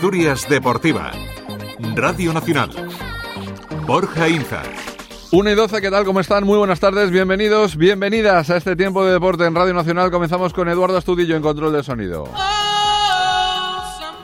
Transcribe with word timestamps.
Asturias 0.00 0.48
Deportiva. 0.48 1.10
Radio 1.94 2.32
Nacional. 2.32 2.70
Borja 3.86 4.30
Inza. 4.30 4.62
1 5.30 5.50
y 5.50 5.54
12, 5.54 5.82
¿qué 5.82 5.90
tal? 5.90 6.06
¿Cómo 6.06 6.20
están? 6.20 6.44
Muy 6.44 6.56
buenas 6.56 6.80
tardes, 6.80 7.10
bienvenidos, 7.10 7.76
bienvenidas 7.76 8.48
a 8.48 8.56
este 8.56 8.76
tiempo 8.76 9.04
de 9.04 9.12
deporte 9.12 9.44
en 9.44 9.54
Radio 9.54 9.74
Nacional. 9.74 10.10
Comenzamos 10.10 10.54
con 10.54 10.70
Eduardo 10.70 10.96
Astudillo 10.96 11.36
en 11.36 11.42
control 11.42 11.74
de 11.74 11.82
sonido. 11.82 12.24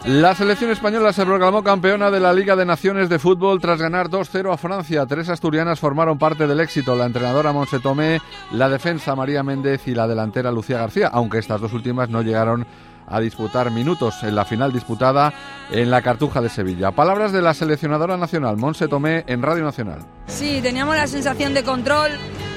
La 0.06 0.34
selección 0.34 0.70
española 0.70 1.12
se 1.12 1.26
proclamó 1.26 1.62
campeona 1.62 2.10
de 2.10 2.20
la 2.20 2.32
Liga 2.32 2.56
de 2.56 2.64
Naciones 2.64 3.10
de 3.10 3.18
Fútbol 3.18 3.60
tras 3.60 3.78
ganar 3.78 4.08
2-0 4.08 4.54
a 4.54 4.56
Francia. 4.56 5.04
Tres 5.04 5.28
asturianas 5.28 5.78
formaron 5.78 6.16
parte 6.16 6.46
del 6.46 6.60
éxito, 6.60 6.96
la 6.96 7.04
entrenadora 7.04 7.52
Monse 7.52 7.80
Tomé, 7.80 8.22
la 8.52 8.70
defensa 8.70 9.14
María 9.14 9.42
Méndez 9.42 9.86
y 9.88 9.94
la 9.94 10.08
delantera 10.08 10.50
Lucía 10.50 10.78
García, 10.78 11.10
aunque 11.12 11.36
estas 11.36 11.60
dos 11.60 11.74
últimas 11.74 12.08
no 12.08 12.22
llegaron 12.22 12.66
a 13.06 13.20
disputar 13.20 13.70
minutos 13.70 14.22
en 14.22 14.34
la 14.34 14.44
final 14.44 14.72
disputada 14.72 15.32
en 15.70 15.90
la 15.90 16.02
Cartuja 16.02 16.40
de 16.40 16.48
Sevilla. 16.48 16.92
Palabras 16.92 17.32
de 17.32 17.42
la 17.42 17.54
seleccionadora 17.54 18.16
nacional, 18.16 18.56
Monse 18.56 18.88
Tomé, 18.88 19.24
en 19.26 19.42
Radio 19.42 19.64
Nacional. 19.64 20.00
Sí, 20.26 20.60
teníamos 20.62 20.96
la 20.96 21.06
sensación 21.06 21.54
de 21.54 21.62
control, 21.64 22.12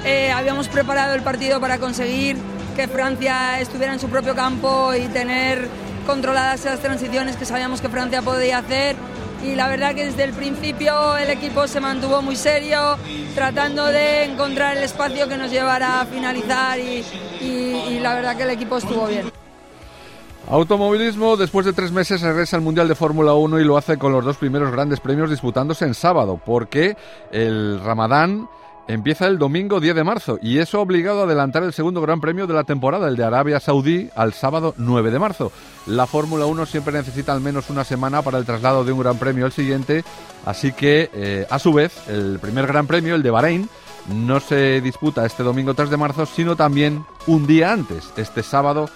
eh, 0.06 0.32
habíamos 0.32 0.68
preparado 0.68 1.14
el 1.14 1.22
partido 1.22 1.60
para 1.60 1.78
conseguir 1.78 2.38
que 2.76 2.88
Francia 2.88 3.60
estuviera 3.60 3.94
en 3.94 4.00
su 4.00 4.10
propio 4.10 4.36
campo 4.36 4.94
y 4.94 5.08
tener 5.08 5.68
controladas 6.06 6.62
esas 6.62 6.80
transiciones 6.80 7.36
que 7.36 7.46
sabíamos 7.46 7.82
que 7.82 7.90
Francia 7.90 8.22
podía 8.22 8.60
hacer 8.60 8.96
y 9.44 9.56
la 9.56 9.68
verdad 9.70 9.96
que 9.96 10.06
desde 10.06 10.24
el 10.24 10.34
principio 10.34 11.18
el 11.18 11.30
equipo 11.30 11.68
se 11.68 11.80
mantuvo 11.80 12.22
muy 12.22 12.36
serio, 12.36 12.98
tratando 13.36 13.86
de 13.86 14.26
encontrar 14.26 14.78
el 14.78 14.84
espacio 14.84 15.28
que 15.28 15.38
nos 15.38 15.52
llevara 15.52 16.02
a 16.02 16.06
finalizar 16.06 16.80
y, 16.80 17.06
y 17.42 18.00
la 18.02 18.16
verdad 18.16 18.36
que 18.36 18.44
el 18.44 18.50
equipo 18.50 18.78
estuvo 18.78 19.08
bien. 19.08 19.39
Automovilismo, 20.50 21.38
después 21.38 21.64
de 21.68 21.74
tres 21.74 21.92
meses 21.92 22.22
regresa 22.22 22.58
al 22.58 22.64
Mundial 22.64 22.88
de 22.88 22.96
Fórmula 22.96 23.36
1 23.36 23.60
y 23.60 23.64
lo 23.64 23.78
hace 23.78 24.00
con 24.00 24.12
los 24.12 24.26
dos 24.26 24.38
primeros 24.38 24.72
grandes 24.72 25.00
premios 25.00 25.30
disputándose 25.30 25.86
en 25.86 25.94
sábado, 25.94 26.42
porque 26.44 26.98
el 27.32 27.80
Ramadán 27.80 28.50
empieza 28.88 29.28
el 29.28 29.38
domingo 29.38 29.80
10 29.80 29.94
de 29.94 30.04
marzo 30.04 30.40
y 30.42 30.58
eso 30.58 30.80
ha 30.80 30.82
obligado 30.82 31.22
a 31.22 31.24
adelantar 31.26 31.62
el 31.62 31.72
segundo 31.72 32.02
gran 32.02 32.20
premio 32.20 32.48
de 32.48 32.56
la 32.56 32.64
temporada, 32.64 33.08
el 33.08 33.16
de 33.16 33.24
Arabia 33.24 33.60
Saudí, 33.60 34.10
al 34.16 34.34
sábado 34.34 34.74
9 34.76 35.12
de 35.12 35.20
marzo. 35.20 35.52
La 35.86 36.08
Fórmula 36.08 36.48
1 36.48 36.66
siempre 36.66 36.94
necesita 36.94 37.32
al 37.32 37.42
menos 37.42 37.70
una 37.70 37.84
semana 37.84 38.24
para 38.24 38.40
el 38.40 38.46
traslado 38.46 38.84
de 38.84 38.92
un 38.92 39.02
gran 39.02 39.20
premio 39.20 39.46
al 39.46 39.52
siguiente, 39.52 40.04
así 40.48 40.72
que 40.72 41.12
eh, 41.14 41.46
a 41.48 41.60
su 41.60 41.74
vez 41.74 42.10
el 42.10 42.40
primer 42.40 42.66
gran 42.66 42.88
premio, 42.88 43.14
el 43.14 43.22
de 43.22 43.30
Bahrein, 43.30 43.70
no 44.16 44.40
se 44.40 44.82
disputa 44.82 45.28
este 45.28 45.44
domingo 45.44 45.76
3 45.76 45.92
de 45.92 45.98
marzo, 45.98 46.26
sino 46.26 46.56
también 46.56 47.06
un 47.28 47.46
día 47.46 47.72
antes, 47.72 48.12
este 48.18 48.42
sábado 48.42 48.90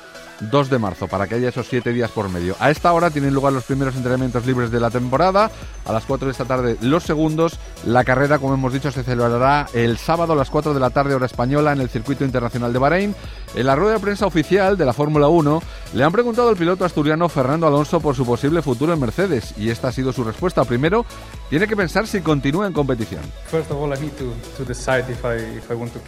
2 0.49 0.69
de 0.69 0.79
marzo, 0.79 1.07
para 1.07 1.27
que 1.27 1.35
haya 1.35 1.49
esos 1.49 1.67
7 1.67 1.91
días 1.93 2.11
por 2.11 2.29
medio. 2.29 2.55
A 2.59 2.71
esta 2.71 2.91
hora 2.93 3.09
tienen 3.09 3.33
lugar 3.33 3.53
los 3.53 3.63
primeros 3.63 3.95
entrenamientos 3.95 4.45
libres 4.45 4.71
de 4.71 4.79
la 4.79 4.89
temporada, 4.89 5.51
a 5.85 5.91
las 5.91 6.05
4 6.05 6.27
de 6.27 6.31
esta 6.31 6.45
tarde 6.45 6.77
los 6.81 7.03
segundos. 7.03 7.59
La 7.85 8.03
carrera, 8.03 8.39
como 8.39 8.53
hemos 8.53 8.73
dicho, 8.73 8.91
se 8.91 9.03
celebrará 9.03 9.67
el 9.73 9.97
sábado 9.97 10.33
a 10.33 10.35
las 10.35 10.49
4 10.49 10.73
de 10.73 10.79
la 10.79 10.89
tarde 10.89 11.15
hora 11.15 11.25
española 11.25 11.73
en 11.73 11.81
el 11.81 11.89
Circuito 11.89 12.23
Internacional 12.25 12.73
de 12.73 12.79
Bahrein. 12.79 13.15
En 13.55 13.65
la 13.65 13.75
rueda 13.75 13.93
de 13.93 13.99
prensa 13.99 14.25
oficial 14.25 14.77
de 14.77 14.85
la 14.85 14.93
Fórmula 14.93 15.27
1 15.27 15.61
le 15.93 16.03
han 16.03 16.11
preguntado 16.11 16.49
al 16.49 16.55
piloto 16.55 16.85
asturiano 16.85 17.29
Fernando 17.29 17.67
Alonso 17.67 17.99
por 17.99 18.15
su 18.15 18.25
posible 18.25 18.61
futuro 18.61 18.93
en 18.93 18.99
Mercedes 18.99 19.53
y 19.57 19.69
esta 19.69 19.89
ha 19.89 19.91
sido 19.91 20.11
su 20.11 20.23
respuesta. 20.23 20.65
Primero, 20.65 21.05
tiene 21.49 21.67
que 21.67 21.75
pensar 21.75 22.07
si 22.07 22.21
continúa 22.21 22.65
en 22.67 22.73
competición. 22.73 23.21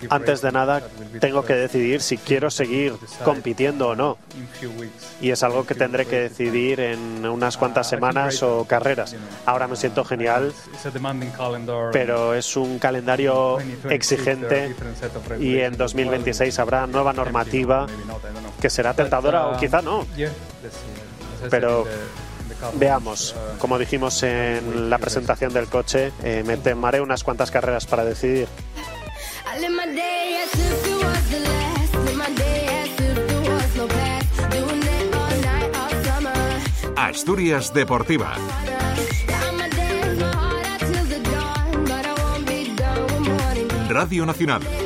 Antes 0.10 0.42
de 0.42 0.52
nada, 0.52 0.82
tengo 1.20 1.46
que 1.46 1.54
decidir 1.54 2.02
si 2.02 2.18
quiero 2.18 2.50
seguir 2.50 2.94
compitiendo 3.24 3.90
o 3.90 3.96
no. 3.96 4.18
Y 5.22 5.30
es 5.32 5.44
algo 5.44 5.66
que 5.66 5.76
tendré 5.76 6.06
que 6.06 6.20
decidir 6.22 6.80
en 6.80 7.26
unas 7.26 7.58
cuantas 7.58 7.88
semanas 7.88 8.42
o 8.44 8.66
carreras. 8.66 9.16
Ahora 9.46 9.68
me 9.68 9.76
siento 9.76 10.04
genial, 10.04 10.54
pero 11.92 12.34
es 12.34 12.56
un 12.58 12.80
calendario 12.80 13.58
exigente 13.90 14.76
y 15.40 15.60
en 15.60 15.78
2026 15.78 16.60
habrá 16.60 16.86
nueva 16.88 17.14
normativa 17.14 17.88
que 18.62 18.70
será 18.70 18.94
tentadora 18.94 19.48
o 19.48 19.58
quizá 19.58 19.82
no. 19.82 20.06
Pero 21.50 21.86
veamos, 22.80 23.36
como 23.60 23.78
dijimos 23.78 24.22
en 24.24 24.90
la 24.90 24.98
presentación 24.98 25.54
del 25.54 25.68
coche, 25.68 26.12
eh, 26.24 26.44
me 26.46 26.58
temaré 26.58 27.02
unas 27.02 27.24
cuantas 27.24 27.52
carreras 27.52 27.86
para 27.86 28.04
decidir. 28.06 28.48
Asturias 37.16 37.74
Deportiva. 37.74 38.36
Radio 43.88 44.26
Nacional. 44.26 44.85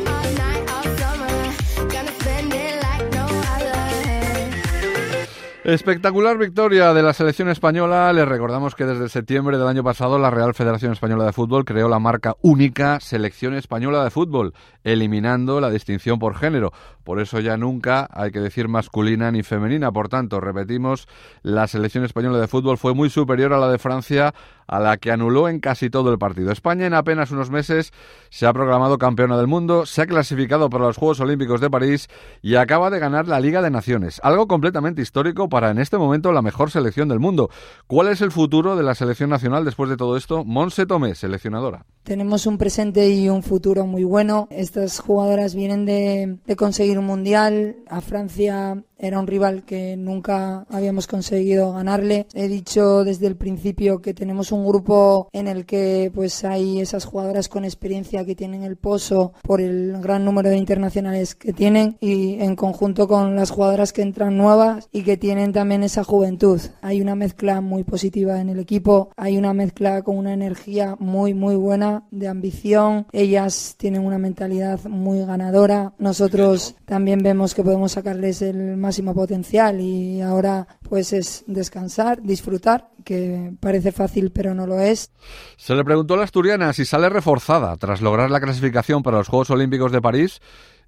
Espectacular 5.69 6.35
victoria 6.40 6.96
de 6.96 7.03
la 7.03 7.13
selección 7.13 7.47
española. 7.47 8.12
Les 8.12 8.28
recordamos 8.28 8.74
que 8.74 8.85
desde 8.85 9.07
septiembre 9.07 9.59
del 9.59 9.68
año 9.68 9.84
pasado 9.84 10.18
la 10.18 10.31
Real 10.31 10.56
Federación 10.56 10.94
Española 10.94 11.25
de 11.25 11.31
Fútbol 11.31 11.63
creó 11.63 11.88
la 11.88 12.00
marca 12.00 12.35
única 12.41 13.00
Selección 13.00 13.53
Española 13.53 14.03
de 14.03 14.09
Fútbol, 14.09 14.56
eliminando 14.84 15.62
la 15.62 15.69
distinción 15.69 16.18
por 16.18 16.35
género. 16.35 16.72
Por 17.03 17.19
eso 17.19 17.40
ya 17.40 17.56
nunca 17.56 18.09
hay 18.12 18.31
que 18.31 18.40
decir 18.40 18.68
masculina 18.68 19.30
ni 19.30 19.44
femenina. 19.44 19.91
Por 19.91 20.09
tanto, 20.09 20.41
repetimos, 20.41 21.07
la 21.44 21.68
selección 21.68 22.03
española 22.03 22.40
de 22.40 22.47
fútbol 22.47 22.80
fue 22.80 22.96
muy 22.96 23.12
superior 23.12 23.53
a 23.53 23.59
la 23.59 23.69
de 23.69 23.78
Francia 23.78 24.34
a 24.69 24.80
la 24.80 24.97
que 24.97 25.12
anuló 25.12 25.50
en 25.50 25.59
casi 25.59 25.90
todo 25.90 26.12
el 26.12 26.19
partido. 26.19 26.52
España 26.52 26.85
en 26.85 26.94
apenas 26.94 27.31
unos 27.31 27.50
meses 27.50 27.91
se 28.30 28.46
ha 28.46 28.53
proclamado 28.53 28.97
campeona 28.97 29.35
del 29.38 29.47
mundo, 29.47 29.85
se 29.85 30.03
ha 30.03 30.06
clasificado 30.06 30.69
para 30.69 30.85
los 30.85 30.97
Juegos 30.97 31.19
Olímpicos 31.19 31.59
de 31.59 31.69
París 31.69 32.07
y 32.41 32.56
acaba 32.56 32.90
de 32.90 33.00
ganar 33.00 33.28
la 33.28 33.40
Liga 33.40 33.62
de 33.62 33.72
Naciones, 33.72 34.22
algo 34.24 34.47
completamente 34.47 35.02
histórico 35.02 35.50
para 35.50 35.72
en 35.72 35.80
este 35.80 35.97
momento 35.97 36.31
la 36.31 36.41
mejor 36.41 36.69
selección 36.69 37.09
del 37.09 37.19
mundo. 37.19 37.50
¿Cuál 37.88 38.09
es 38.09 38.22
el 38.22 38.31
futuro 38.31 38.75
de 38.75 38.84
la 38.84 38.96
selección 38.96 39.31
nacional 39.31 39.66
después 39.66 39.90
de 39.90 39.97
todo 39.97 40.16
esto? 40.16 40.46
Monse 40.46 40.86
Tomé, 40.86 41.16
seleccionadora. 41.16 41.86
Tenemos 42.03 42.46
un 42.46 42.57
presente 42.57 43.09
y 43.09 43.30
un 43.30 43.44
futuro 43.44 43.86
muy 43.86 44.03
bueno. 44.03 44.47
Estas 44.51 45.00
jugadoras 45.00 45.56
vienen 45.56 45.86
de, 45.86 46.38
de 46.46 46.56
conseguir 46.56 47.00
un 47.00 47.06
mundial. 47.06 47.78
A 47.90 48.01
Francia 48.01 48.84
era 48.97 49.19
un 49.19 49.28
rival 49.28 49.63
que 49.63 49.96
nunca 49.96 50.66
habíamos 50.69 51.07
conseguido 51.07 51.74
ganarle. 51.74 52.28
He 52.34 52.47
dicho 52.47 53.03
desde 53.03 53.28
el 53.28 53.38
principio 53.38 54.01
que 54.01 54.13
tenemos 54.13 54.51
un 54.51 54.59
grupo 54.66 55.30
en 55.34 55.47
el 55.47 55.66
que 55.66 56.12
pues 56.14 56.44
hay 56.44 56.80
esas 56.80 57.06
jugadoras 57.06 57.50
con 57.50 57.66
experiencia 57.66 58.25
que 58.25 58.36
tienen 58.36 58.64
el 58.64 58.78
pozo 58.78 59.34
por 59.44 59.62
el 59.62 60.00
gran 60.02 60.25
número 60.25 60.50
de 60.50 60.58
internacionales 60.58 61.36
que 61.36 61.53
tienen 61.53 61.97
y 62.00 62.42
en 62.42 62.56
conjunto 62.56 63.08
con 63.08 63.36
las 63.36 63.52
jugadoras 63.52 63.94
que 63.94 64.02
entran 64.02 64.38
nuevas 64.38 64.90
y 64.92 65.03
que 65.03 65.18
tienen 65.18 65.53
también 65.53 65.84
esa 65.84 66.03
juventud. 66.03 66.62
Hay 66.81 67.02
una 67.02 67.16
mezcla 67.16 67.62
muy 67.62 67.84
positiva 67.84 68.40
en 68.40 68.50
el 68.50 68.59
equipo, 68.59 69.09
hay 69.16 69.38
una 69.38 69.53
mezcla 69.53 70.02
con 70.03 70.18
una 70.18 70.34
energía 70.34 70.96
muy 71.00 71.34
muy 71.34 71.56
buena 71.56 72.03
de 72.12 72.28
ambición. 72.28 73.08
Ellas 73.12 73.75
tienen 73.78 74.06
una 74.06 74.18
mentalidad 74.18 74.84
muy 74.86 75.19
ganadora. 75.25 75.94
Nosotros 75.98 76.75
también 76.86 77.19
vemos 77.24 77.53
que 77.53 77.64
podemos 77.64 77.94
sacarles 77.94 78.42
el 78.42 78.78
máximo 78.78 79.14
potencial 79.14 79.80
y 79.80 80.22
ahora 80.22 80.68
pues 80.88 81.14
es 81.14 81.44
descansar, 81.48 82.22
disfrutar, 82.22 82.90
que 83.03 83.53
parece 83.59 83.92
fácil 83.92 84.31
pero 84.31 84.49
no 84.54 84.68
lo 84.68 84.80
es. 84.80 85.12
Se 85.58 85.76
le 85.76 85.84
preguntó 85.84 86.14
a 86.14 86.18
la 86.18 86.24
asturiana 86.24 86.74
si 86.74 86.86
sale 86.86 87.10
reforzada 87.10 87.75
tras 87.78 88.01
lograr 88.01 88.31
la 88.31 88.40
clasificación 88.40 89.04
para 89.04 89.18
los 89.18 89.28
Juegos 89.28 89.50
Olímpicos 89.50 89.92
de 89.92 90.01
París 90.01 90.42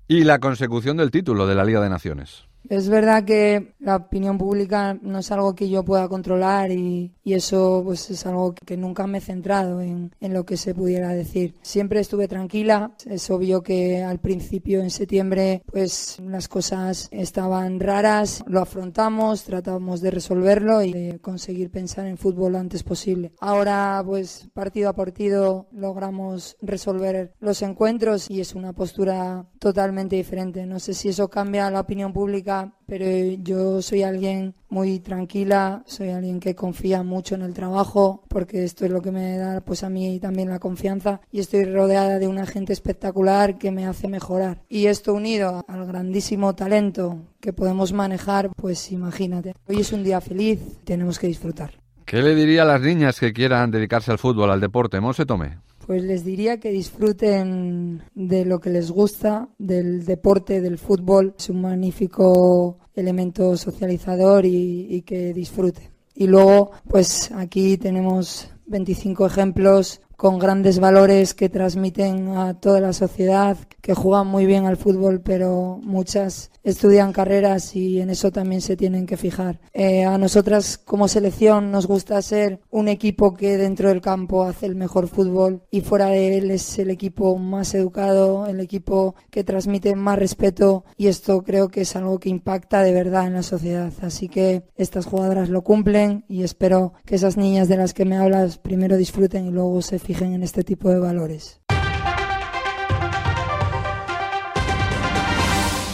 y 0.07 0.23
la 0.23 0.39
consecución 0.39 0.97
del 0.97 1.11
título 1.11 1.47
de 1.47 1.55
la 1.55 1.63
Liga 1.63 1.81
de 1.81 1.89
Naciones. 1.89 2.50
Es 2.71 2.87
verdad 2.87 3.25
que 3.25 3.73
la 3.79 3.97
opinión 3.97 4.37
pública 4.37 4.97
no 5.01 5.19
es 5.19 5.29
algo 5.29 5.53
que 5.53 5.67
yo 5.67 5.83
pueda 5.83 6.07
controlar 6.07 6.71
y, 6.71 7.11
eso 7.25 7.81
pues 7.85 8.09
es 8.09 8.25
algo 8.25 8.53
que 8.53 8.75
nunca 8.75 9.07
me 9.07 9.19
he 9.19 9.21
centrado 9.21 9.79
en, 9.79 10.13
en, 10.19 10.33
lo 10.33 10.45
que 10.45 10.57
se 10.57 10.73
pudiera 10.73 11.09
decir. 11.09 11.55
Siempre 11.61 11.99
estuve 12.01 12.27
tranquila. 12.27 12.93
Es 13.05 13.29
obvio 13.29 13.61
que 13.61 14.03
al 14.03 14.19
principio, 14.19 14.81
en 14.81 14.89
septiembre, 14.89 15.63
pues 15.65 16.19
las 16.21 16.47
cosas 16.49 17.07
estaban 17.11 17.79
raras. 17.79 18.43
Lo 18.47 18.61
afrontamos, 18.61 19.43
tratamos 19.43 20.01
de 20.01 20.11
resolverlo 20.11 20.81
y 20.81 20.91
de 20.91 21.19
conseguir 21.19 21.71
pensar 21.71 22.05
en 22.05 22.17
fútbol 22.17 22.53
lo 22.53 22.59
antes 22.59 22.83
posible. 22.83 23.31
Ahora, 23.39 24.01
pues 24.05 24.49
partido 24.53 24.89
a 24.89 24.93
partido, 24.93 25.67
logramos 25.71 26.57
resolver 26.61 27.33
los 27.39 27.61
encuentros 27.61 28.29
y 28.29 28.41
es 28.41 28.55
una 28.55 28.73
postura 28.73 29.45
totalmente 29.59 30.17
diferente. 30.17 30.65
No 30.65 30.79
sé 30.79 30.93
si 30.93 31.09
eso 31.09 31.29
cambia 31.29 31.71
la 31.71 31.81
opinión 31.81 32.11
pública 32.11 32.60
pero 32.85 33.05
yo 33.41 33.81
soy 33.81 34.03
alguien 34.03 34.55
muy 34.69 34.99
tranquila, 34.99 35.83
soy 35.85 36.09
alguien 36.09 36.39
que 36.39 36.55
confía 36.55 37.03
mucho 37.03 37.35
en 37.35 37.41
el 37.41 37.53
trabajo, 37.53 38.23
porque 38.27 38.63
esto 38.63 38.85
es 38.85 38.91
lo 38.91 39.01
que 39.01 39.11
me 39.11 39.37
da 39.37 39.61
pues 39.61 39.83
a 39.83 39.89
mí 39.89 40.19
también 40.19 40.49
la 40.49 40.59
confianza 40.59 41.21
y 41.31 41.39
estoy 41.39 41.65
rodeada 41.65 42.19
de 42.19 42.27
una 42.27 42.45
gente 42.45 42.73
espectacular 42.73 43.57
que 43.57 43.71
me 43.71 43.85
hace 43.85 44.07
mejorar. 44.07 44.61
Y 44.69 44.87
esto 44.87 45.13
unido 45.13 45.63
al 45.67 45.85
grandísimo 45.85 46.55
talento 46.55 47.19
que 47.39 47.53
podemos 47.53 47.93
manejar, 47.93 48.49
pues 48.55 48.91
imagínate. 48.91 49.53
Hoy 49.67 49.79
es 49.79 49.91
un 49.91 50.03
día 50.03 50.21
feliz, 50.21 50.59
tenemos 50.83 51.19
que 51.19 51.27
disfrutar. 51.27 51.71
¿Qué 52.05 52.21
le 52.21 52.35
diría 52.35 52.63
a 52.63 52.65
las 52.65 52.81
niñas 52.81 53.19
que 53.19 53.31
quieran 53.31 53.71
dedicarse 53.71 54.11
al 54.11 54.19
fútbol, 54.19 54.51
al 54.51 54.59
deporte? 54.59 54.99
Monse 54.99 55.25
Tome. 55.25 55.59
Pues 55.85 56.03
les 56.03 56.23
diría 56.23 56.59
que 56.59 56.71
disfruten 56.71 58.03
de 58.13 58.45
lo 58.45 58.59
que 58.59 58.69
les 58.69 58.91
gusta, 58.91 59.49
del 59.57 60.05
deporte, 60.05 60.61
del 60.61 60.77
fútbol. 60.77 61.35
Es 61.37 61.49
un 61.49 61.61
magnífico 61.61 62.77
elemento 62.95 63.57
socializador 63.57 64.45
y, 64.45 64.87
y 64.89 65.01
que 65.01 65.33
disfruten. 65.33 65.89
Y 66.15 66.27
luego, 66.27 66.71
pues 66.87 67.31
aquí 67.31 67.77
tenemos 67.77 68.51
25 68.67 69.25
ejemplos 69.25 70.01
con 70.21 70.37
grandes 70.37 70.79
valores 70.79 71.33
que 71.33 71.49
transmiten 71.49 72.37
a 72.37 72.53
toda 72.53 72.79
la 72.79 72.93
sociedad, 72.93 73.57
que 73.81 73.95
juegan 73.95 74.27
muy 74.27 74.45
bien 74.45 74.67
al 74.67 74.77
fútbol, 74.77 75.21
pero 75.21 75.79
muchas 75.81 76.51
estudian 76.63 77.11
carreras 77.11 77.75
y 77.75 77.99
en 77.99 78.11
eso 78.11 78.31
también 78.31 78.61
se 78.61 78.77
tienen 78.77 79.07
que 79.07 79.17
fijar. 79.17 79.59
Eh, 79.73 80.05
a 80.05 80.19
nosotras 80.19 80.77
como 80.77 81.07
selección 81.07 81.71
nos 81.71 81.87
gusta 81.87 82.21
ser 82.21 82.59
un 82.69 82.87
equipo 82.87 83.33
que 83.33 83.57
dentro 83.57 83.89
del 83.89 83.99
campo 83.99 84.43
hace 84.43 84.67
el 84.67 84.75
mejor 84.75 85.07
fútbol 85.07 85.63
y 85.71 85.81
fuera 85.81 86.05
de 86.09 86.37
él 86.37 86.51
es 86.51 86.77
el 86.77 86.91
equipo 86.91 87.35
más 87.39 87.73
educado, 87.73 88.45
el 88.45 88.59
equipo 88.59 89.15
que 89.31 89.43
transmite 89.43 89.95
más 89.95 90.19
respeto 90.19 90.85
y 90.97 91.07
esto 91.07 91.41
creo 91.41 91.69
que 91.69 91.81
es 91.81 91.95
algo 91.95 92.19
que 92.19 92.29
impacta 92.29 92.83
de 92.83 92.93
verdad 92.93 93.25
en 93.25 93.33
la 93.33 93.41
sociedad. 93.41 93.91
Así 94.03 94.29
que 94.29 94.65
estas 94.75 95.07
jugadoras 95.07 95.49
lo 95.49 95.63
cumplen 95.63 96.25
y 96.29 96.43
espero 96.43 96.93
que 97.05 97.15
esas 97.15 97.37
niñas 97.37 97.67
de 97.67 97.77
las 97.77 97.95
que 97.95 98.05
me 98.05 98.17
hablas 98.17 98.59
primero 98.59 98.97
disfruten 98.97 99.47
y 99.47 99.49
luego 99.49 99.81
se 99.81 99.97
fijen 99.97 100.10
en 100.19 100.43
este 100.43 100.63
tipo 100.63 100.89
de 100.89 100.99
valores. 100.99 101.60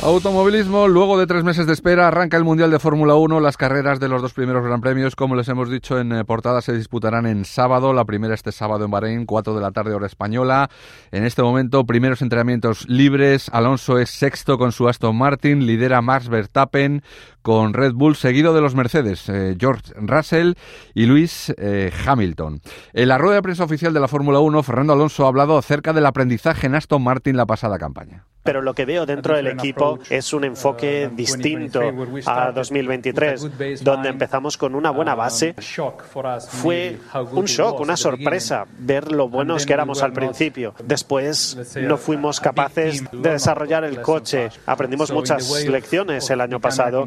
Automovilismo, 0.08 0.88
luego 0.88 1.20
de 1.20 1.28
tres 1.28 1.44
meses 1.44 1.68
de 1.68 1.74
espera, 1.74 2.08
arranca 2.08 2.38
el 2.38 2.46
Mundial 2.46 2.72
de 2.72 2.80
Fórmula 2.80 3.16
1. 3.16 3.42
Las 3.42 3.58
carreras 3.58 4.00
de 4.00 4.08
los 4.08 4.22
dos 4.22 4.32
primeros 4.32 4.64
Gran 4.64 4.80
Premios, 4.80 5.18
como 5.18 5.36
les 5.36 5.50
hemos 5.50 5.70
dicho 5.70 6.00
en 6.00 6.14
eh, 6.14 6.24
portada, 6.24 6.62
se 6.62 6.72
disputarán 6.72 7.26
en 7.26 7.44
sábado. 7.44 7.92
La 7.92 8.06
primera 8.06 8.34
este 8.34 8.54
sábado 8.54 8.86
en 8.86 8.92
Bahrein, 8.92 9.26
4 9.26 9.54
de 9.54 9.60
la 9.60 9.72
tarde 9.72 9.94
hora 9.94 10.06
española. 10.06 10.70
En 11.12 11.26
este 11.26 11.44
momento, 11.44 11.86
primeros 11.86 12.22
entrenamientos 12.22 12.88
libres. 12.88 13.50
Alonso 13.52 14.00
es 14.00 14.10
sexto 14.10 14.58
con 14.58 14.72
su 14.72 14.88
Aston 14.88 15.18
Martin, 15.18 15.66
lidera 15.66 16.02
Max 16.02 16.30
Verstappen 16.30 17.04
con 17.42 17.74
Red 17.74 17.92
Bull, 17.92 18.16
seguido 18.16 18.54
de 18.54 18.62
los 18.62 18.76
Mercedes, 18.76 19.28
eh, 19.28 19.58
George 19.60 19.92
Russell 19.98 20.54
y 20.94 21.06
Luis 21.06 21.54
eh, 21.58 21.92
Hamilton. 22.06 22.62
En 22.94 23.10
la 23.10 23.18
rueda 23.18 23.36
de 23.36 23.42
prensa 23.42 23.66
oficial 23.66 23.94
de 23.94 24.00
la 24.00 24.08
Fórmula 24.08 24.40
1, 24.40 24.64
Fernando 24.64 24.94
Alonso 24.94 25.26
ha 25.26 25.28
hablado 25.28 25.58
acerca 25.58 25.92
del 25.92 26.06
aprendizaje 26.06 26.68
en 26.68 26.76
Aston 26.76 27.04
Martin 27.04 27.36
la 27.36 27.46
pasada 27.46 27.78
campaña 27.78 28.24
pero 28.48 28.62
lo 28.62 28.74
que 28.74 28.86
veo 28.86 29.06
dentro 29.06 29.36
del 29.36 29.48
equipo 29.48 30.00
es 30.10 30.32
un 30.32 30.46
enfoque 30.46 31.10
distinto 31.14 31.82
a 32.26 32.54
2023, 32.54 33.84
donde 33.84 34.08
empezamos 34.08 34.56
con 34.56 34.74
una 34.74 34.90
buena 34.90 35.16
base. 35.16 35.54
Fue 36.48 36.98
un 37.34 37.44
shock, 37.44 37.82
una 37.82 37.98
sorpresa 37.98 38.66
ver 38.80 39.12
lo 39.12 39.28
buenos 39.28 39.66
que 39.66 39.74
éramos 39.74 40.02
al 40.02 40.14
principio. 40.14 40.74
Después 40.82 41.76
no 41.76 41.98
fuimos 41.98 42.40
capaces 42.40 43.04
de 43.12 43.32
desarrollar 43.32 43.84
el 43.84 44.02
coche. 44.02 44.48
Aprendimos 44.66 45.12
muchas 45.12 45.66
lecciones 45.66 46.30
el 46.30 46.40
año 46.40 46.62
pasado. 46.62 47.06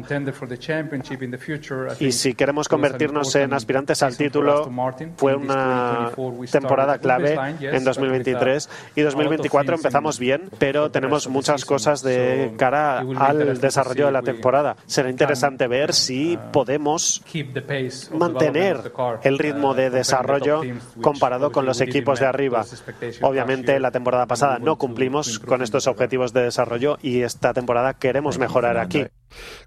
Y 1.99 2.11
si 2.11 2.35
queremos 2.35 2.69
convertirnos 2.69 3.33
en 3.33 3.51
aspirantes 3.55 4.03
al 4.03 4.15
título, 4.15 4.69
fue 5.17 5.33
una 5.33 6.11
temporada 6.51 6.99
clave 6.99 7.35
en 7.61 7.83
2023 7.83 8.69
y 8.95 9.01
2024 9.01 9.73
empezamos 9.73 10.19
bien, 10.19 10.43
pero 10.59 10.91
tenemos 10.91 11.30
muchas 11.31 11.65
cosas 11.65 12.01
de 12.03 12.53
cara 12.57 12.99
al 12.99 13.59
desarrollo 13.59 14.07
de 14.07 14.11
la 14.11 14.21
temporada. 14.21 14.75
Será 14.85 15.09
interesante 15.09 15.67
ver 15.67 15.93
si 15.93 16.35
uh, 16.35 16.51
podemos 16.51 17.23
mantener 18.13 18.91
el 19.23 19.39
ritmo 19.39 19.73
de 19.73 19.89
uh, 19.89 19.91
desarrollo 19.91 20.61
comparado 21.01 21.51
con 21.51 21.65
los 21.65 21.81
equipos 21.81 22.19
de 22.19 22.25
arriba. 22.25 22.65
Obviamente 23.21 23.79
la 23.79 23.91
temporada 23.91 24.27
pasada 24.27 24.59
no 24.59 24.77
cumplimos 24.77 25.39
con 25.39 25.61
estos 25.61 25.87
objetivos 25.87 26.33
de 26.33 26.43
desarrollo 26.43 26.97
y 27.01 27.21
esta 27.21 27.53
temporada 27.53 27.93
queremos 27.95 28.37
mejorar 28.37 28.77
aquí. 28.77 29.05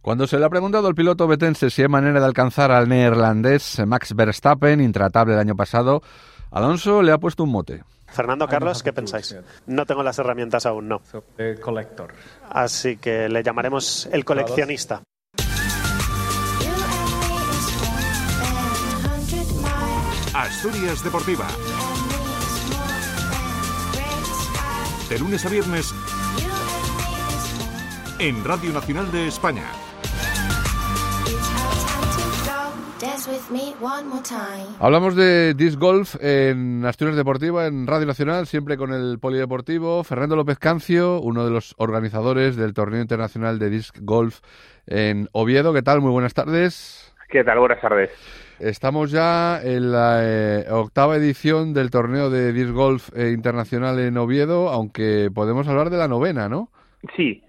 Cuando 0.03 0.27
se 0.27 0.39
le 0.39 0.45
ha 0.45 0.51
preguntado 0.51 0.89
al 0.89 0.95
piloto 0.95 1.27
betense 1.27 1.71
si 1.71 1.83
hay 1.83 1.89
manera 1.89 2.21
de 2.21 2.27
alcanzar 2.27 2.71
al 2.71 2.89
neerlandés 2.89 3.83
Max 3.87 4.15
Verstappen, 4.15 4.81
intratable 4.81 5.35
el 5.35 5.41
año 5.41 5.57
pasado, 5.57 6.03
Alonso 6.51 7.03
le 7.03 7.13
ha 7.13 7.19
puesto 7.19 7.45
un 7.45 7.51
mote. 7.51 7.83
Fernando, 8.15 8.47
Carlos, 8.47 8.83
¿qué 8.83 8.93
pensáis? 8.93 9.37
No 9.67 9.85
tengo 9.85 10.03
las 10.05 10.19
herramientas 10.19 10.65
aún, 10.67 10.89
no. 10.89 11.03
Así 12.49 12.97
que 12.97 13.29
le 13.29 13.43
llamaremos 13.43 14.09
el 14.13 14.25
coleccionista. 14.25 15.03
Asturias 20.33 21.03
Deportiva. 21.03 21.49
De 25.09 25.19
lunes 25.19 25.45
a 25.45 25.49
viernes 25.49 25.95
en 28.21 28.45
Radio 28.45 28.73
Nacional 28.73 29.11
de 29.11 29.27
España. 29.27 29.65
Hablamos 34.81 35.17
de 35.17 35.55
disc 35.55 35.79
golf 35.79 36.15
en 36.21 36.85
Asturias 36.85 37.17
Deportiva, 37.17 37.67
en 37.67 37.87
Radio 37.87 38.07
Nacional, 38.07 38.47
siempre 38.47 38.77
con 38.77 38.93
el 38.93 39.19
polideportivo. 39.19 40.05
Fernando 40.05 40.37
López 40.37 40.59
Cancio, 40.59 41.21
uno 41.21 41.45
de 41.45 41.51
los 41.51 41.75
organizadores 41.79 42.57
del 42.57 42.75
torneo 42.75 43.01
internacional 43.01 43.59
de 43.59 43.71
disc 43.71 43.97
golf 44.03 44.41
en 44.87 45.29
Oviedo. 45.33 45.73
¿Qué 45.73 45.81
tal? 45.81 46.03
Muy 46.03 46.11
buenas 46.11 46.35
tardes. 46.35 47.15
¿Qué 47.31 47.43
tal? 47.45 47.61
Buenas 47.61 47.81
tardes. 47.81 48.11
Estamos 48.59 49.11
ya 49.11 49.59
en 49.63 49.91
la 49.91 50.21
eh, 50.23 50.67
octava 50.71 51.17
edición 51.17 51.73
del 51.73 51.91
torneo 51.91 52.29
de 52.29 52.53
disc 52.53 52.73
golf 52.73 53.09
eh, 53.17 53.31
internacional 53.31 53.99
en 54.01 54.19
Oviedo, 54.19 54.69
aunque 54.69 55.31
podemos 55.35 55.67
hablar 55.67 55.89
de 55.89 55.97
la 55.97 56.09
novena, 56.09 56.51
¿no? 56.51 56.71
Sí, 57.17 57.43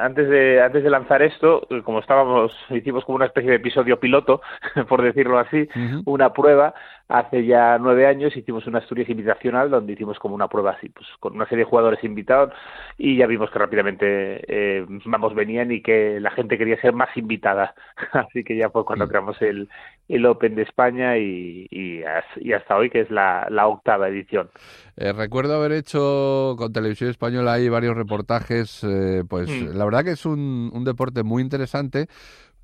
antes 0.00 0.28
de 0.28 0.62
antes 0.62 0.82
de 0.82 0.90
lanzar 0.90 1.22
esto, 1.22 1.66
como 1.84 1.98
estábamos, 1.98 2.52
hicimos 2.70 3.04
como 3.04 3.16
una 3.16 3.26
especie 3.26 3.50
de 3.50 3.56
episodio 3.56 4.00
piloto, 4.00 4.40
por 4.88 5.02
decirlo 5.02 5.38
así, 5.38 5.68
una 6.04 6.32
prueba 6.32 6.74
hace 7.12 7.44
ya 7.44 7.78
nueve 7.78 8.06
años 8.06 8.34
hicimos 8.36 8.66
una 8.66 8.78
Asturias 8.78 9.08
invitacional 9.10 9.70
donde 9.70 9.92
hicimos 9.92 10.18
como 10.18 10.34
una 10.34 10.48
prueba 10.48 10.72
así, 10.72 10.88
pues 10.88 11.06
con 11.20 11.34
una 11.34 11.44
serie 11.44 11.64
de 11.64 11.70
jugadores 11.70 12.02
invitados 12.02 12.52
y 12.96 13.18
ya 13.18 13.26
vimos 13.26 13.50
que 13.50 13.58
rápidamente 13.58 14.06
eh, 14.48 14.86
vamos 15.04 15.34
venían 15.34 15.70
y 15.72 15.82
que 15.82 16.18
la 16.20 16.30
gente 16.30 16.56
quería 16.56 16.80
ser 16.80 16.94
más 16.94 17.14
invitada, 17.16 17.74
así 18.12 18.42
que 18.42 18.56
ya 18.56 18.70
fue 18.70 18.84
cuando 18.84 19.06
creamos 19.06 19.40
el, 19.42 19.68
el 20.08 20.26
Open 20.26 20.54
de 20.54 20.62
España 20.62 21.18
y, 21.18 21.66
y, 21.70 22.02
hasta 22.02 22.76
hoy 22.76 22.88
que 22.88 23.00
es 23.00 23.10
la, 23.10 23.46
la 23.50 23.66
octava 23.66 24.08
edición. 24.08 24.48
Eh, 24.96 25.12
recuerdo 25.12 25.56
haber 25.56 25.72
hecho 25.72 26.54
con 26.56 26.72
Televisión 26.72 27.10
Española 27.10 27.54
ahí 27.54 27.68
varios 27.68 27.94
reportajes, 27.94 28.82
eh, 28.84 29.22
pues 29.28 29.50
mm. 29.50 29.76
la 29.76 29.84
verdad 29.84 30.04
que 30.04 30.12
es 30.12 30.24
un, 30.24 30.70
un 30.72 30.84
deporte 30.84 31.22
muy 31.22 31.42
interesante 31.42 32.06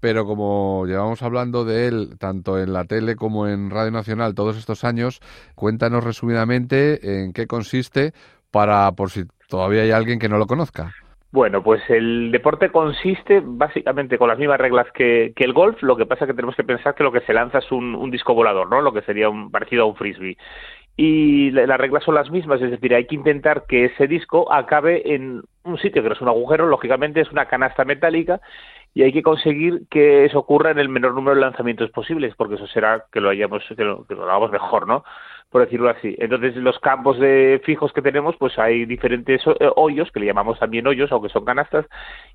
pero 0.01 0.25
como 0.25 0.87
llevamos 0.87 1.23
hablando 1.23 1.65
de 1.65 1.89
él 1.89 2.19
tanto 2.19 2.59
en 2.59 2.73
la 2.73 2.85
tele 2.85 3.17
como 3.17 3.47
en 3.47 3.71
Radio 3.71 3.91
Nacional 3.91 4.35
todos 4.35 4.57
estos 4.57 4.85
años, 4.85 5.21
cuéntanos 5.55 6.05
resumidamente 6.05 7.23
en 7.23 7.33
qué 7.33 7.47
consiste 7.47 8.13
para 8.51 8.91
por 8.93 9.11
si 9.11 9.25
todavía 9.49 9.83
hay 9.83 9.91
alguien 9.91 10.19
que 10.19 10.29
no 10.29 10.39
lo 10.39 10.47
conozca. 10.47 10.93
Bueno, 11.31 11.63
pues 11.63 11.83
el 11.91 12.31
deporte 12.33 12.71
consiste 12.71 13.43
básicamente 13.45 14.17
con 14.17 14.29
las 14.29 14.39
mismas 14.39 14.59
reglas 14.59 14.87
que, 14.95 15.35
el 15.37 15.53
golf, 15.53 15.83
lo 15.83 15.95
que 15.95 16.07
pasa 16.07 16.25
es 16.25 16.31
que 16.31 16.35
tenemos 16.35 16.57
que 16.57 16.65
pensar 16.65 16.95
que 16.95 17.05
lo 17.05 17.13
que 17.13 17.21
se 17.21 17.35
lanza 17.35 17.59
es 17.59 17.71
un, 17.71 17.95
un 17.95 18.11
disco 18.11 18.33
volador, 18.33 18.71
¿no? 18.71 18.81
Lo 18.81 18.95
que 18.95 19.03
sería 19.03 19.29
un, 19.29 19.51
parecido 19.51 19.83
a 19.83 19.87
un 19.87 19.97
frisbee 19.97 20.39
y 21.01 21.53
las 21.53 21.79
reglas 21.79 22.03
son 22.03 22.17
las 22.17 22.29
mismas, 22.29 22.61
es 22.61 22.73
decir, 22.73 22.93
hay 22.93 23.07
que 23.07 23.15
intentar 23.15 23.67
que 23.69 23.85
ese 23.85 24.09
disco 24.09 24.53
acabe 24.53 25.15
en 25.15 25.43
un 25.63 25.79
sitio 25.79 26.03
que 26.03 26.09
no 26.09 26.17
es 26.17 26.21
un 26.21 26.27
agujero, 26.27 26.67
lógicamente 26.67 27.21
es 27.21 27.31
una 27.31 27.47
canasta 27.47 27.85
metálica 27.85 28.41
y 28.95 29.03
hay 29.03 29.13
que 29.13 29.23
conseguir 29.23 29.87
que 29.91 30.25
eso 30.25 30.39
ocurra 30.39 30.71
en 30.71 30.79
el 30.79 30.89
menor 30.89 31.15
número 31.15 31.37
de 31.37 31.43
lanzamientos 31.43 31.91
posibles, 31.91 32.35
porque 32.37 32.57
eso 32.57 32.67
será 32.67 33.05
que 33.13 33.21
lo 33.21 33.31
hayamos 33.31 33.63
que 33.77 33.85
lo, 33.85 34.07
que 34.07 34.15
lo 34.15 34.25
hagamos 34.25 34.51
mejor, 34.51 34.87
¿no? 34.87 35.05
Por 35.51 35.63
decirlo 35.63 35.89
así. 35.89 36.15
Entonces, 36.19 36.57
los 36.57 36.79
campos 36.79 37.19
de 37.19 37.61
fijos 37.65 37.93
que 37.93 38.03
tenemos, 38.03 38.37
pues 38.39 38.59
hay 38.59 38.85
diferentes 38.85 39.41
eh, 39.47 39.71
hoyos, 39.77 40.11
que 40.13 40.21
le 40.21 40.27
llamamos 40.27 40.59
también 40.59 40.87
hoyos, 40.87 41.11
aunque 41.11 41.31
son 41.31 41.45
canastas, 41.45 41.87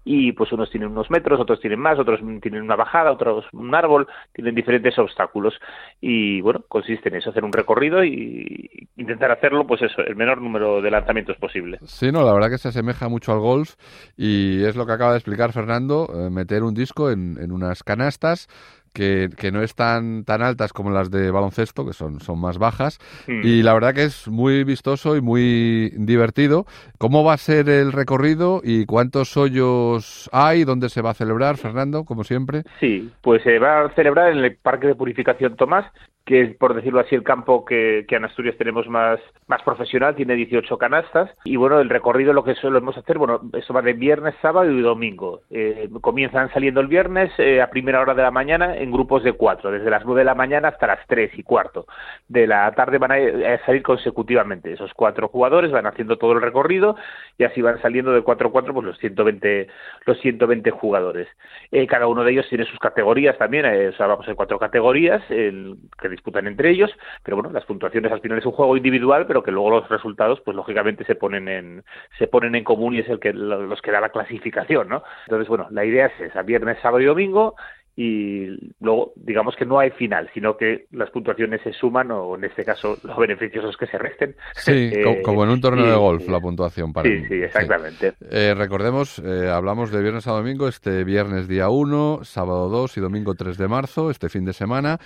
y 0.03 0.31
pues 0.31 0.51
unos 0.51 0.71
tienen 0.71 0.89
unos 0.89 1.11
metros, 1.11 1.39
otros 1.39 1.59
tienen 1.59 1.79
más, 1.79 1.99
otros 1.99 2.19
tienen 2.41 2.63
una 2.63 2.75
bajada, 2.75 3.11
otros 3.11 3.45
un 3.53 3.73
árbol, 3.75 4.07
tienen 4.33 4.55
diferentes 4.55 4.97
obstáculos. 4.97 5.53
Y 6.01 6.41
bueno, 6.41 6.63
consiste 6.67 7.09
en 7.09 7.15
eso, 7.15 7.29
hacer 7.29 7.43
un 7.43 7.53
recorrido 7.53 8.03
y 8.03 8.87
intentar 8.97 9.31
hacerlo, 9.31 9.67
pues 9.67 9.83
eso, 9.83 10.01
el 10.01 10.15
menor 10.15 10.41
número 10.41 10.81
de 10.81 10.89
lanzamientos 10.89 11.37
posible. 11.37 11.77
Sí, 11.83 12.11
no, 12.11 12.23
la 12.23 12.33
verdad 12.33 12.49
que 12.49 12.57
se 12.57 12.69
asemeja 12.69 13.09
mucho 13.09 13.31
al 13.31 13.39
golf 13.39 13.75
y 14.17 14.63
es 14.63 14.75
lo 14.75 14.87
que 14.87 14.93
acaba 14.93 15.11
de 15.11 15.17
explicar 15.17 15.51
Fernando, 15.51 16.07
eh, 16.13 16.29
meter 16.31 16.63
un 16.63 16.73
disco 16.73 17.11
en, 17.11 17.37
en 17.39 17.51
unas 17.51 17.83
canastas 17.83 18.47
que, 18.93 19.29
que, 19.37 19.51
no 19.51 19.61
están 19.61 20.23
tan 20.23 20.41
altas 20.41 20.73
como 20.73 20.91
las 20.91 21.11
de 21.11 21.31
baloncesto, 21.31 21.85
que 21.85 21.93
son, 21.93 22.19
son 22.19 22.39
más 22.39 22.57
bajas. 22.57 22.99
Mm. 23.27 23.41
Y 23.43 23.63
la 23.63 23.73
verdad 23.73 23.93
que 23.93 24.03
es 24.03 24.27
muy 24.27 24.63
vistoso 24.63 25.15
y 25.15 25.21
muy 25.21 25.91
divertido. 25.97 26.65
¿Cómo 26.97 27.23
va 27.23 27.33
a 27.33 27.37
ser 27.37 27.69
el 27.69 27.91
recorrido 27.91 28.61
y 28.63 28.85
cuántos 28.85 29.35
hoyos 29.37 30.29
hay? 30.31 30.63
¿Dónde 30.63 30.89
se 30.89 31.01
va 31.01 31.11
a 31.11 31.15
celebrar, 31.15 31.57
Fernando, 31.57 32.05
como 32.05 32.23
siempre? 32.23 32.63
Sí, 32.79 33.11
pues 33.21 33.43
se 33.43 33.59
va 33.59 33.81
a 33.81 33.89
celebrar 33.95 34.31
en 34.31 34.39
el 34.39 34.55
Parque 34.55 34.87
de 34.87 34.95
Purificación 34.95 35.55
Tomás, 35.55 35.85
que 36.25 36.41
es, 36.41 36.55
por 36.55 36.73
decirlo 36.73 37.01
así, 37.01 37.15
el 37.15 37.23
campo 37.23 37.65
que, 37.65 38.05
que 38.07 38.15
en 38.15 38.25
Asturias 38.25 38.57
tenemos 38.57 38.87
más, 38.87 39.19
más 39.47 39.61
profesional, 39.63 40.15
tiene 40.15 40.35
18 40.35 40.77
canastas. 40.77 41.29
Y 41.43 41.57
bueno, 41.57 41.79
el 41.79 41.89
recorrido 41.89 42.31
lo 42.31 42.43
que 42.43 42.55
solemos 42.55 42.97
hacer, 42.97 43.17
bueno, 43.17 43.41
eso 43.53 43.73
va 43.73 43.81
de 43.81 43.93
viernes, 43.93 44.35
sábado 44.41 44.71
y 44.71 44.81
domingo. 44.81 45.41
Eh, 45.49 45.89
comienzan 46.01 46.51
saliendo 46.53 46.79
el 46.79 46.87
viernes 46.87 47.31
eh, 47.37 47.61
a 47.61 47.69
primera 47.69 47.99
hora 47.99 48.13
de 48.13 48.23
la 48.23 48.31
mañana 48.31 48.77
en 48.83 48.91
grupos 48.91 49.23
de 49.23 49.33
cuatro, 49.33 49.71
desde 49.71 49.89
las 49.89 50.05
nueve 50.05 50.21
de 50.21 50.25
la 50.25 50.35
mañana 50.35 50.69
hasta 50.69 50.87
las 50.87 50.99
tres 51.07 51.31
y 51.37 51.43
cuarto 51.43 51.85
de 52.27 52.47
la 52.47 52.71
tarde 52.73 52.97
van 52.97 53.11
a, 53.11 53.15
a 53.15 53.65
salir 53.65 53.83
consecutivamente. 53.83 54.73
Esos 54.73 54.93
cuatro 54.93 55.27
jugadores 55.27 55.71
van 55.71 55.85
haciendo 55.85 56.17
todo 56.17 56.33
el 56.33 56.41
recorrido 56.41 56.95
y 57.37 57.43
así 57.43 57.61
van 57.61 57.81
saliendo 57.81 58.11
de 58.11 58.21
cuatro 58.21 58.49
a 58.49 58.51
cuatro 58.51 58.73
pues 58.73 58.85
los 58.85 58.97
120, 58.99 59.67
los 60.05 60.19
120 60.19 60.71
jugadores. 60.71 61.27
Eh, 61.71 61.87
cada 61.87 62.07
uno 62.07 62.23
de 62.23 62.31
ellos 62.31 62.47
tiene 62.49 62.65
sus 62.65 62.79
categorías 62.79 63.37
también, 63.37 63.65
eh, 63.65 63.89
o 63.89 63.93
sea, 63.93 64.07
vamos 64.07 64.27
en 64.27 64.35
cuatro 64.35 64.59
categorías 64.59 65.21
que 65.27 66.09
disputan 66.09 66.47
entre 66.47 66.69
ellos, 66.69 66.91
pero 67.23 67.37
bueno, 67.37 67.51
las 67.51 67.65
puntuaciones 67.65 68.11
al 68.11 68.21
final 68.21 68.37
es 68.37 68.45
un 68.45 68.51
juego 68.51 68.77
individual, 68.77 69.25
pero 69.27 69.43
que 69.43 69.51
luego 69.51 69.69
los 69.69 69.89
resultados, 69.89 70.41
pues 70.41 70.55
lógicamente 70.55 71.05
se 71.05 71.15
ponen 71.15 71.47
en, 71.47 71.83
se 72.17 72.27
ponen 72.27 72.55
en 72.55 72.63
común 72.63 72.95
y 72.95 72.99
es 72.99 73.09
el 73.09 73.19
que 73.19 73.33
los 73.33 73.81
que 73.81 73.91
da 73.91 74.01
la 74.01 74.09
clasificación, 74.09 74.89
¿no? 74.89 75.03
Entonces, 75.25 75.47
bueno, 75.47 75.67
la 75.71 75.85
idea 75.85 76.07
es 76.07 76.19
esa, 76.19 76.41
viernes, 76.41 76.77
sábado 76.81 77.01
y 77.01 77.05
domingo, 77.05 77.55
y 77.95 78.47
luego 78.79 79.13
digamos 79.15 79.55
que 79.55 79.65
no 79.65 79.77
hay 79.77 79.91
final, 79.91 80.29
sino 80.33 80.57
que 80.57 80.87
las 80.91 81.11
puntuaciones 81.11 81.61
se 81.61 81.73
suman 81.73 82.09
o 82.09 82.35
en 82.35 82.45
este 82.45 82.65
caso 82.65 82.97
los 83.03 83.17
beneficios 83.17 83.63
los 83.63 83.77
que 83.77 83.85
se 83.85 83.99
resten. 83.99 84.35
Sí, 84.55 84.71
eh, 84.93 85.21
como 85.23 85.43
en 85.43 85.51
un 85.51 85.61
torneo 85.61 85.85
de 85.85 85.95
golf 85.95 86.27
la 86.27 86.39
puntuación 86.39 86.91
para 86.91 87.07
Sí, 87.07 87.23
sí, 87.27 87.35
exactamente. 87.35 88.11
Sí. 88.11 88.25
Eh, 88.31 88.55
recordemos, 88.55 89.19
eh, 89.19 89.47
hablamos 89.47 89.91
de 89.91 90.01
viernes 90.01 90.25
a 90.27 90.31
domingo, 90.31 90.67
este 90.67 91.03
viernes 91.03 91.47
día 91.47 91.69
1, 91.69 92.21
sábado 92.23 92.67
2 92.69 92.97
y 92.97 93.01
domingo 93.01 93.35
3 93.35 93.57
de 93.57 93.67
marzo, 93.67 94.09
este 94.09 94.27
fin 94.27 94.45
de 94.45 94.53
semana. 94.53 94.97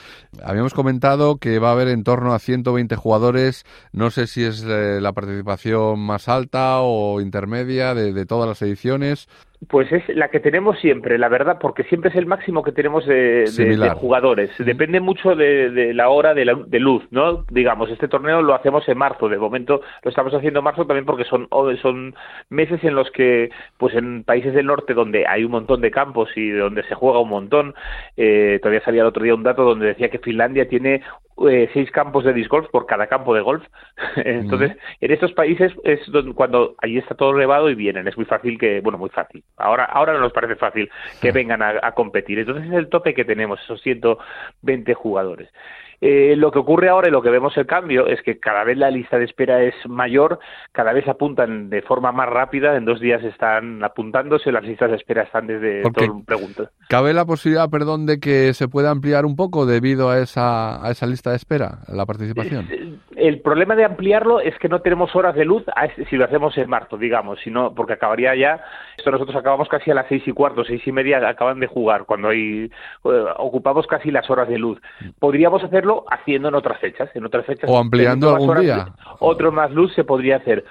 Habíamos 0.41 0.73
comentado 0.73 1.39
que 1.39 1.59
va 1.59 1.69
a 1.69 1.73
haber 1.73 1.89
en 1.89 2.03
torno 2.03 2.33
a 2.33 2.39
120 2.39 2.95
jugadores, 2.95 3.65
no 3.91 4.11
sé 4.11 4.27
si 4.27 4.45
es 4.45 4.63
la 4.63 5.11
participación 5.11 5.99
más 5.99 6.29
alta 6.29 6.79
o 6.79 7.19
intermedia 7.19 7.93
de, 7.93 8.13
de 8.13 8.25
todas 8.25 8.47
las 8.47 8.61
ediciones. 8.61 9.27
Pues 9.69 9.91
es 9.91 10.07
la 10.09 10.29
que 10.29 10.39
tenemos 10.39 10.77
siempre, 10.79 11.17
la 11.17 11.29
verdad, 11.29 11.57
porque 11.59 11.83
siempre 11.85 12.11
es 12.11 12.15
el 12.15 12.27
máximo 12.27 12.61
que 12.61 12.71
tenemos 12.71 13.07
de, 13.07 13.45
de, 13.57 13.75
de 13.75 13.89
jugadores. 13.89 14.51
Depende 14.59 14.99
mucho 14.99 15.35
de, 15.35 15.71
de 15.71 15.95
la 15.95 16.09
hora 16.09 16.35
de, 16.35 16.45
la, 16.45 16.53
de, 16.53 16.79
luz, 16.79 17.03
¿no? 17.09 17.43
Digamos, 17.49 17.89
este 17.89 18.07
torneo 18.07 18.43
lo 18.43 18.53
hacemos 18.53 18.87
en 18.87 18.99
marzo, 18.99 19.27
de 19.27 19.37
momento 19.37 19.81
lo 20.03 20.09
estamos 20.09 20.31
haciendo 20.35 20.59
en 20.59 20.63
marzo 20.63 20.85
también 20.85 21.05
porque 21.05 21.23
son, 21.23 21.47
son 21.81 22.13
meses 22.49 22.83
en 22.83 22.93
los 22.93 23.09
que, 23.09 23.49
pues 23.77 23.95
en 23.95 24.23
países 24.23 24.53
del 24.53 24.67
norte 24.67 24.93
donde 24.93 25.25
hay 25.25 25.43
un 25.43 25.51
montón 25.51 25.81
de 25.81 25.89
campos 25.89 26.29
y 26.35 26.51
donde 26.51 26.83
se 26.83 26.93
juega 26.93 27.19
un 27.19 27.29
montón, 27.29 27.73
eh, 28.15 28.59
todavía 28.61 28.85
salía 28.85 29.01
el 29.01 29.07
otro 29.07 29.23
día 29.23 29.33
un 29.33 29.43
dato 29.43 29.63
donde 29.63 29.87
decía 29.87 30.09
que 30.09 30.19
Finlandia 30.19 30.69
tiene 30.69 31.01
eh, 31.49 31.69
seis 31.73 31.91
campos 31.91 32.23
de 32.23 32.33
disc 32.33 32.49
golf 32.49 32.67
por 32.69 32.85
cada 32.85 33.07
campo 33.07 33.33
de 33.33 33.41
golf. 33.41 33.63
Entonces, 34.15 34.71
mm. 34.71 35.05
en 35.05 35.11
estos 35.11 35.33
países 35.33 35.73
es 35.83 35.99
donde, 36.11 36.33
cuando 36.33 36.75
ahí 36.81 36.97
está 36.97 37.15
todo 37.15 37.35
elevado 37.35 37.69
y 37.69 37.75
vienen, 37.75 38.07
es 38.07 38.17
muy 38.17 38.25
fácil 38.25 38.57
que, 38.57 38.81
bueno, 38.81 38.97
muy 38.97 39.09
fácil. 39.09 39.43
Ahora, 39.57 39.85
ahora 39.85 40.13
no 40.13 40.19
nos 40.19 40.33
parece 40.33 40.55
fácil 40.55 40.89
que 41.21 41.31
vengan 41.31 41.61
a, 41.61 41.75
a 41.81 41.91
competir. 41.93 42.39
Entonces 42.39 42.65
es 42.65 42.73
el 42.73 42.89
tope 42.89 43.13
que 43.13 43.25
tenemos, 43.25 43.61
esos 43.61 43.81
120 43.81 44.93
jugadores. 44.93 45.49
Eh, 45.99 46.35
lo 46.37 46.51
que 46.51 46.59
ocurre 46.59 46.89
ahora 46.89 47.07
y 47.07 47.11
lo 47.11 47.23
que 47.23 47.31
vemos 47.31 47.57
el 47.57 47.65
cambio 47.65 48.07
es 48.07 48.21
que 48.21 48.39
cada 48.39 48.63
vez 48.63 48.77
la 48.77 48.91
lista 48.91 49.17
de 49.17 49.25
espera 49.25 49.63
es 49.63 49.73
mayor, 49.87 50.39
cada 50.71 50.93
vez 50.93 51.07
apuntan 51.07 51.69
de 51.69 51.81
forma 51.81 52.11
más 52.11 52.29
rápida, 52.29 52.75
en 52.75 52.85
dos 52.85 52.99
días 52.99 53.23
están 53.23 53.83
apuntándose, 53.83 54.51
las 54.51 54.63
listas 54.63 54.91
de 54.91 54.97
espera 54.97 55.23
están 55.23 55.47
desde 55.47 55.81
todo 55.81 56.21
preguntas. 56.25 56.69
¿Cabe 56.87 57.13
la 57.13 57.25
posibilidad, 57.25 57.69
perdón, 57.69 58.05
de 58.05 58.19
que 58.19 58.53
se 58.53 58.67
pueda 58.67 58.91
ampliar 58.91 59.25
un 59.25 59.35
poco 59.35 59.65
debido 59.65 60.09
a 60.09 60.19
esa, 60.19 60.85
a 60.85 60.91
esa 60.91 61.07
lista 61.07 61.31
de 61.31 61.37
espera, 61.37 61.79
la 61.87 62.05
participación? 62.05 62.67
El 63.15 63.41
problema 63.41 63.75
de 63.75 63.83
ampliarlo 63.83 64.39
es 64.39 64.57
que 64.59 64.69
no 64.69 64.81
tenemos 64.81 65.15
horas 65.15 65.33
de 65.33 65.43
luz 65.43 65.63
si 66.07 66.15
lo 66.15 66.25
hacemos 66.25 66.55
en 66.57 66.69
marzo, 66.69 66.97
digamos, 66.97 67.39
sino 67.43 67.73
porque 67.73 67.93
acabaría 67.93 68.35
ya, 68.35 68.61
esto 68.95 69.09
nosotros 69.09 69.35
acabamos 69.35 69.67
casi 69.69 69.89
a 69.89 69.95
las 69.95 70.07
seis 70.07 70.21
y 70.27 70.31
cuarto, 70.31 70.63
seis 70.63 70.85
y 70.85 70.91
media 70.91 71.27
acaban 71.27 71.59
de 71.59 71.65
jugar, 71.65 72.05
cuando 72.05 72.29
hay, 72.29 72.65
eh, 72.65 73.25
ocupamos 73.37 73.87
casi 73.87 74.11
las 74.11 74.29
horas 74.29 74.47
de 74.47 74.59
luz. 74.59 74.79
Podríamos 75.19 75.63
haciendo 76.09 76.49
en 76.49 76.55
otras 76.55 76.79
fechas, 76.79 77.09
en 77.13 77.25
otras 77.25 77.45
fechas. 77.45 77.69
O 77.69 77.77
ampliando 77.77 78.35
algún 78.35 78.59
día. 78.59 78.87
Otro 79.19 79.51
más 79.51 79.71
luz 79.71 79.93
se 79.93 80.03
podría 80.03 80.37
hacer 80.37 80.65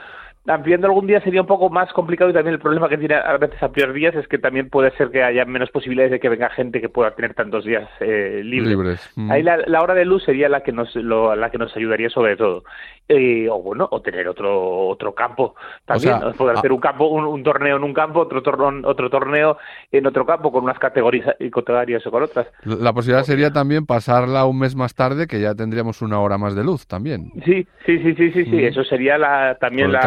ampliando 0.49 0.87
algún 0.87 1.07
día 1.07 1.21
sería 1.21 1.41
un 1.41 1.47
poco 1.47 1.71
más 1.71 1.93
complicado 1.93 2.31
y 2.31 2.35
también 2.35 2.55
el 2.55 2.61
problema 2.61 2.89
que 2.89 2.99
tiene 2.99 3.15
a 3.15 3.37
veces 3.37 3.63
ampliar 3.63 3.93
días 3.93 4.15
es 4.15 4.29
que 4.29 4.39
también 4.39 4.71
puede 4.71 4.91
ser 4.97 5.11
que 5.11 5.23
haya 5.23 5.45
menos 5.45 5.71
posibilidades 5.71 6.13
de 6.13 6.21
que 6.21 6.29
venga 6.29 6.49
gente 6.51 6.81
que 6.81 6.89
pueda 6.89 7.13
tener 7.13 7.35
tantos 7.35 7.65
días 7.65 7.89
eh, 8.01 8.43
libres. 8.45 8.71
libres. 8.71 9.13
Mm. 9.17 9.31
Ahí 9.31 9.43
la, 9.43 9.59
la, 9.67 9.83
hora 9.83 9.95
de 9.95 10.05
luz 10.05 10.25
sería 10.25 10.49
la 10.49 10.63
que 10.63 10.73
nos 10.73 10.95
lo, 10.95 11.35
la 11.35 11.51
que 11.51 11.59
nos 11.59 11.77
ayudaría 11.77 12.11
sobre 12.11 12.37
todo. 12.37 12.65
Eh, 13.09 13.49
o 13.49 13.63
bueno, 13.63 13.87
o 13.91 14.03
tener 14.03 14.27
otro 14.27 14.89
otro 14.89 15.15
campo 15.15 15.55
también, 15.85 16.15
O 16.15 16.21
sea, 16.21 16.33
poder 16.33 16.57
hacer 16.57 16.73
un 16.73 16.81
campo, 16.81 17.07
un, 17.07 17.25
un 17.25 17.43
torneo 17.45 17.77
en 17.77 17.85
un 17.85 17.95
campo, 17.95 18.21
otro 18.21 18.43
torneo, 18.43 18.81
otro 18.85 19.09
torneo 19.11 19.59
en 19.93 20.07
otro 20.07 20.27
campo 20.27 20.51
con 20.51 20.65
unas 20.65 20.79
categorías 20.79 21.37
y 21.39 21.51
categorías 21.51 22.05
o 22.07 22.11
con 22.11 22.25
otras. 22.25 22.49
La 22.65 22.93
posibilidad 22.93 23.25
sería 23.25 23.53
también 23.53 23.87
pasarla 23.87 24.45
un 24.45 24.59
mes 24.59 24.75
más 24.75 24.95
tarde, 24.95 25.29
que 25.29 25.41
ya 25.41 25.55
tendríamos 25.55 26.03
una 26.03 26.21
hora 26.21 26.37
más 26.37 26.57
de 26.57 26.65
luz 26.65 26.89
también. 26.89 27.31
Sí, 27.45 27.67
sí, 27.85 27.99
sí, 27.99 28.15
sí, 28.15 28.33
sí, 28.33 28.45
sí. 28.45 28.57
Mm. 28.57 28.65
eso 28.65 28.83
sería 28.85 29.19
la 29.19 29.57
también 29.61 29.93
la, 29.93 30.01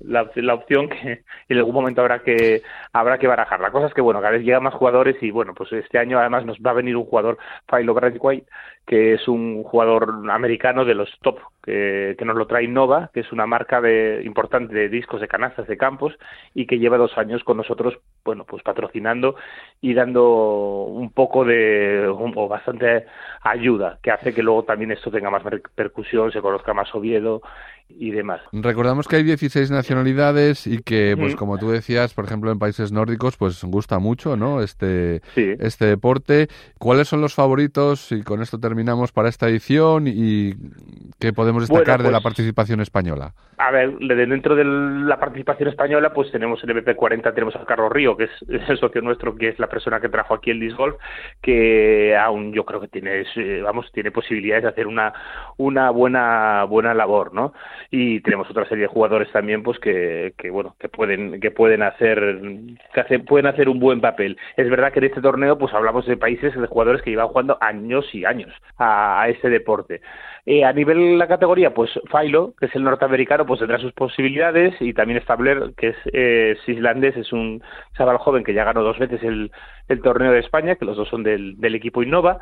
la, 0.00 0.30
la, 0.34 0.54
opción 0.54 0.88
que 0.88 1.24
en 1.48 1.58
algún 1.58 1.74
momento 1.74 2.00
habrá 2.00 2.20
que 2.20 2.62
habrá 2.92 3.18
que 3.18 3.26
barajar. 3.26 3.60
La 3.60 3.70
cosa 3.70 3.86
es 3.86 3.94
que 3.94 4.00
bueno, 4.00 4.20
cada 4.20 4.32
vez 4.32 4.42
llegan 4.42 4.62
más 4.62 4.74
jugadores 4.74 5.16
y 5.22 5.30
bueno, 5.30 5.54
pues 5.54 5.72
este 5.72 5.98
año 5.98 6.18
además 6.18 6.46
nos 6.46 6.58
va 6.58 6.70
a 6.70 6.74
venir 6.74 6.96
un 6.96 7.04
jugador 7.04 7.38
Philo 7.70 7.94
Braithwaite 7.94 8.46
que 8.86 9.14
es 9.14 9.28
un 9.28 9.62
jugador 9.62 10.14
americano 10.30 10.84
de 10.84 10.94
los 10.94 11.08
top 11.22 11.38
que, 11.62 12.16
que 12.18 12.24
nos 12.24 12.36
lo 12.36 12.46
trae 12.46 12.66
Nova, 12.66 13.10
que 13.14 13.20
es 13.20 13.30
una 13.32 13.46
marca 13.46 13.80
de, 13.80 14.22
importante 14.24 14.74
de 14.74 14.88
discos 14.88 15.20
de 15.20 15.28
canastas 15.28 15.68
de 15.68 15.76
campos 15.76 16.14
y 16.54 16.66
que 16.66 16.78
lleva 16.78 16.96
dos 16.96 17.16
años 17.16 17.44
con 17.44 17.58
nosotros, 17.58 17.98
bueno, 18.24 18.44
pues 18.48 18.62
patrocinando 18.62 19.36
y 19.80 19.94
dando 19.94 20.84
un 20.86 21.10
poco 21.10 21.44
de 21.44 22.06
o 22.08 22.48
bastante 22.48 23.04
ayuda, 23.42 23.98
que 24.02 24.10
hace 24.10 24.34
que 24.34 24.42
luego 24.42 24.64
también 24.64 24.90
esto 24.92 25.10
tenga 25.10 25.30
más 25.30 25.42
repercusión, 25.44 26.32
se 26.32 26.40
conozca 26.40 26.74
más 26.74 26.92
Oviedo 26.94 27.42
y 27.92 28.12
demás. 28.12 28.40
Recordamos 28.52 29.08
que 29.08 29.16
hay 29.16 29.24
16 29.24 29.70
nacionalidades 29.72 30.66
y 30.68 30.80
que, 30.80 31.16
pues 31.18 31.34
Mm. 31.34 31.36
como 31.38 31.58
tú 31.58 31.70
decías, 31.70 32.14
por 32.14 32.24
ejemplo, 32.24 32.52
en 32.52 32.58
países 32.60 32.92
nórdicos, 32.92 33.36
pues 33.36 33.64
gusta 33.64 33.98
mucho, 33.98 34.36
¿no? 34.36 34.62
Este, 34.62 35.20
Sí. 35.34 35.54
este 35.58 35.86
deporte. 35.86 36.46
¿Cuáles 36.78 37.08
son 37.08 37.20
los 37.20 37.34
favoritos? 37.34 38.12
Y 38.12 38.22
con 38.22 38.42
esto 38.42 38.60
terminamos 38.74 39.10
para 39.10 39.28
esta 39.28 39.48
edición 39.48 40.04
y 40.06 40.54
qué 41.18 41.32
podemos 41.32 41.62
destacar 41.68 41.96
Bueno, 41.98 42.04
de 42.04 42.12
la 42.12 42.18
pues- 42.18 42.34
participación 42.34 42.80
española. 42.80 43.32
A 43.62 43.70
ver, 43.72 43.90
de 43.98 44.14
dentro 44.26 44.54
de 44.56 44.64
la 44.64 45.18
participación 45.20 45.68
española, 45.68 46.14
pues 46.14 46.30
tenemos 46.32 46.64
el 46.64 46.70
MP40, 46.70 47.34
tenemos 47.34 47.54
a 47.56 47.64
Carlos 47.66 47.92
Río, 47.92 48.16
que 48.16 48.24
es, 48.24 48.30
es 48.48 48.66
el 48.70 48.78
socio 48.78 49.02
nuestro, 49.02 49.34
que 49.36 49.48
es 49.48 49.58
la 49.58 49.66
persona 49.66 50.00
que 50.00 50.08
trajo 50.08 50.32
aquí 50.32 50.50
el 50.50 50.60
disc 50.60 50.78
golf, 50.78 50.96
que 51.42 52.16
aún 52.16 52.52
yo 52.54 52.64
creo 52.64 52.80
que 52.80 52.88
tiene, 52.88 53.22
eh, 53.36 53.60
vamos, 53.62 53.90
tiene 53.92 54.12
posibilidades 54.12 54.62
de 54.62 54.68
hacer 54.70 54.86
una, 54.86 55.12
una 55.58 55.90
buena, 55.90 56.64
buena 56.64 56.94
labor, 56.94 57.34
¿no? 57.34 57.52
Y 57.90 58.20
tenemos 58.20 58.48
otra 58.48 58.66
serie 58.66 58.82
de 58.82 58.88
jugadores 58.88 59.30
también, 59.32 59.62
pues 59.62 59.78
que, 59.78 60.32
que 60.38 60.48
bueno, 60.50 60.74
que 60.78 60.88
pueden, 60.88 61.38
que 61.40 61.50
pueden 61.50 61.82
hacer, 61.82 62.40
que 62.94 63.00
hace- 63.00 63.18
pueden 63.18 63.46
hacer 63.46 63.68
un 63.68 63.78
buen 63.78 64.00
papel. 64.00 64.38
Es 64.56 64.70
verdad 64.70 64.90
que 64.92 65.00
en 65.00 65.06
este 65.06 65.20
torneo, 65.20 65.58
pues 65.58 65.74
hablamos 65.74 66.06
de 66.06 66.16
países, 66.16 66.54
de 66.58 66.66
jugadores 66.66 67.02
que 67.02 67.10
llevan 67.10 67.28
jugando 67.28 67.58
años 67.60 68.06
y 68.14 68.24
años 68.24 68.54
a, 68.78 69.22
a 69.22 69.28
este 69.28 69.48
deporte. 69.48 70.00
Eh, 70.46 70.64
a 70.64 70.72
nivel 70.72 70.98
de 70.98 71.16
la 71.16 71.28
categoría, 71.28 71.74
pues 71.74 71.90
Philo, 72.10 72.54
que 72.58 72.66
es 72.66 72.74
el 72.74 72.82
norteamericano, 72.82 73.44
pues 73.44 73.60
tendrá 73.60 73.78
sus 73.78 73.92
posibilidades 73.92 74.74
y 74.80 74.94
también 74.94 75.20
Stabler, 75.22 75.74
que 75.76 75.88
es, 75.88 75.96
eh, 76.12 76.56
es 76.56 76.68
islandés, 76.68 77.16
es 77.16 77.32
un 77.32 77.62
chaval 77.96 78.16
joven 78.18 78.42
que 78.42 78.54
ya 78.54 78.64
ganó 78.64 78.82
dos 78.82 78.98
veces 78.98 79.22
el, 79.22 79.52
el 79.88 80.00
torneo 80.00 80.32
de 80.32 80.40
España, 80.40 80.76
que 80.76 80.86
los 80.86 80.96
dos 80.96 81.08
son 81.08 81.22
del, 81.22 81.60
del 81.60 81.74
equipo 81.74 82.02
Innova 82.02 82.40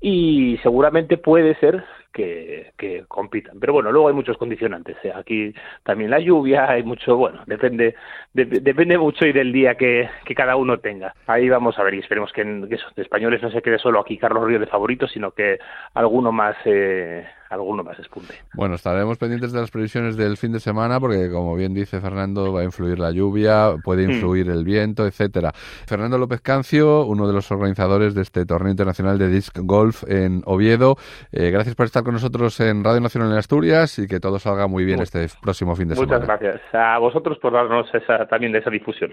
y 0.00 0.58
seguramente 0.62 1.18
puede 1.18 1.54
ser 1.56 1.84
que, 2.12 2.72
compitan. 3.06 3.60
Pero 3.60 3.72
bueno, 3.74 3.92
luego 3.92 4.08
hay 4.08 4.14
muchos 4.14 4.36
condicionantes. 4.38 4.96
¿eh? 5.04 5.12
Aquí 5.14 5.54
también 5.84 6.10
la 6.10 6.18
lluvia, 6.18 6.68
hay 6.68 6.82
mucho, 6.82 7.16
bueno, 7.16 7.42
depende 7.46 7.94
de- 8.32 8.44
depende 8.46 8.98
mucho 8.98 9.24
y 9.24 9.32
del 9.32 9.52
día 9.52 9.76
que, 9.76 10.08
que 10.24 10.34
cada 10.34 10.56
uno 10.56 10.78
tenga. 10.78 11.14
Ahí 11.26 11.48
vamos 11.48 11.78
a 11.78 11.84
ver 11.84 11.94
y 11.94 12.00
esperemos 12.00 12.32
que, 12.32 12.40
en- 12.42 12.68
que 12.68 12.74
esos 12.74 12.96
españoles 12.98 13.40
no 13.42 13.50
se 13.50 13.62
quede 13.62 13.78
solo 13.78 14.00
aquí 14.00 14.18
Carlos 14.18 14.44
Río 14.46 14.58
de 14.58 14.66
favorito, 14.66 15.06
sino 15.06 15.30
que 15.30 15.58
alguno 15.94 16.32
más, 16.32 16.56
eh, 16.64 17.24
alguno 17.50 17.82
más 17.82 17.96
despunte. 17.96 18.34
Bueno, 18.54 18.74
estaremos 18.74 19.18
pendientes 19.18 19.52
de 19.52 19.60
las 19.60 19.70
previsiones 19.70 20.16
del 20.16 20.36
fin 20.36 20.52
de 20.52 20.60
semana 20.60 21.00
porque, 21.00 21.30
como 21.30 21.54
bien 21.56 21.74
dice 21.74 22.00
Fernando, 22.00 22.52
va 22.52 22.60
a 22.60 22.64
influir 22.64 22.98
la 22.98 23.10
lluvia, 23.10 23.74
puede 23.82 24.06
hmm. 24.06 24.10
influir 24.10 24.50
el 24.50 24.64
viento, 24.64 25.06
etcétera. 25.06 25.52
Fernando 25.54 26.18
López 26.18 26.40
Cancio, 26.40 27.04
uno 27.06 27.26
de 27.26 27.32
los 27.32 27.50
organizadores 27.50 28.14
de 28.14 28.22
este 28.22 28.44
torneo 28.46 28.70
internacional 28.70 29.18
de 29.18 29.28
disc 29.28 29.56
golf 29.62 30.04
en 30.08 30.42
Oviedo. 30.44 30.96
Eh, 31.32 31.50
gracias 31.50 31.74
por 31.74 31.86
estar 31.86 32.02
con 32.02 32.14
nosotros 32.14 32.58
en 32.60 32.84
Radio 32.84 33.00
Nacional 33.00 33.32
en 33.32 33.38
Asturias 33.38 33.98
y 33.98 34.06
que 34.06 34.20
todo 34.20 34.38
salga 34.38 34.66
muy 34.66 34.84
bien 34.84 35.00
este 35.00 35.26
próximo 35.42 35.74
fin 35.74 35.88
de 35.88 35.94
semana. 35.96 36.18
Muchas 36.18 36.40
gracias 36.40 36.74
a 36.74 36.98
vosotros 36.98 37.38
por 37.38 37.52
darnos 37.52 37.86
esa, 37.94 38.26
también 38.26 38.52
de 38.52 38.58
esa 38.58 38.70
difusión 38.70 39.10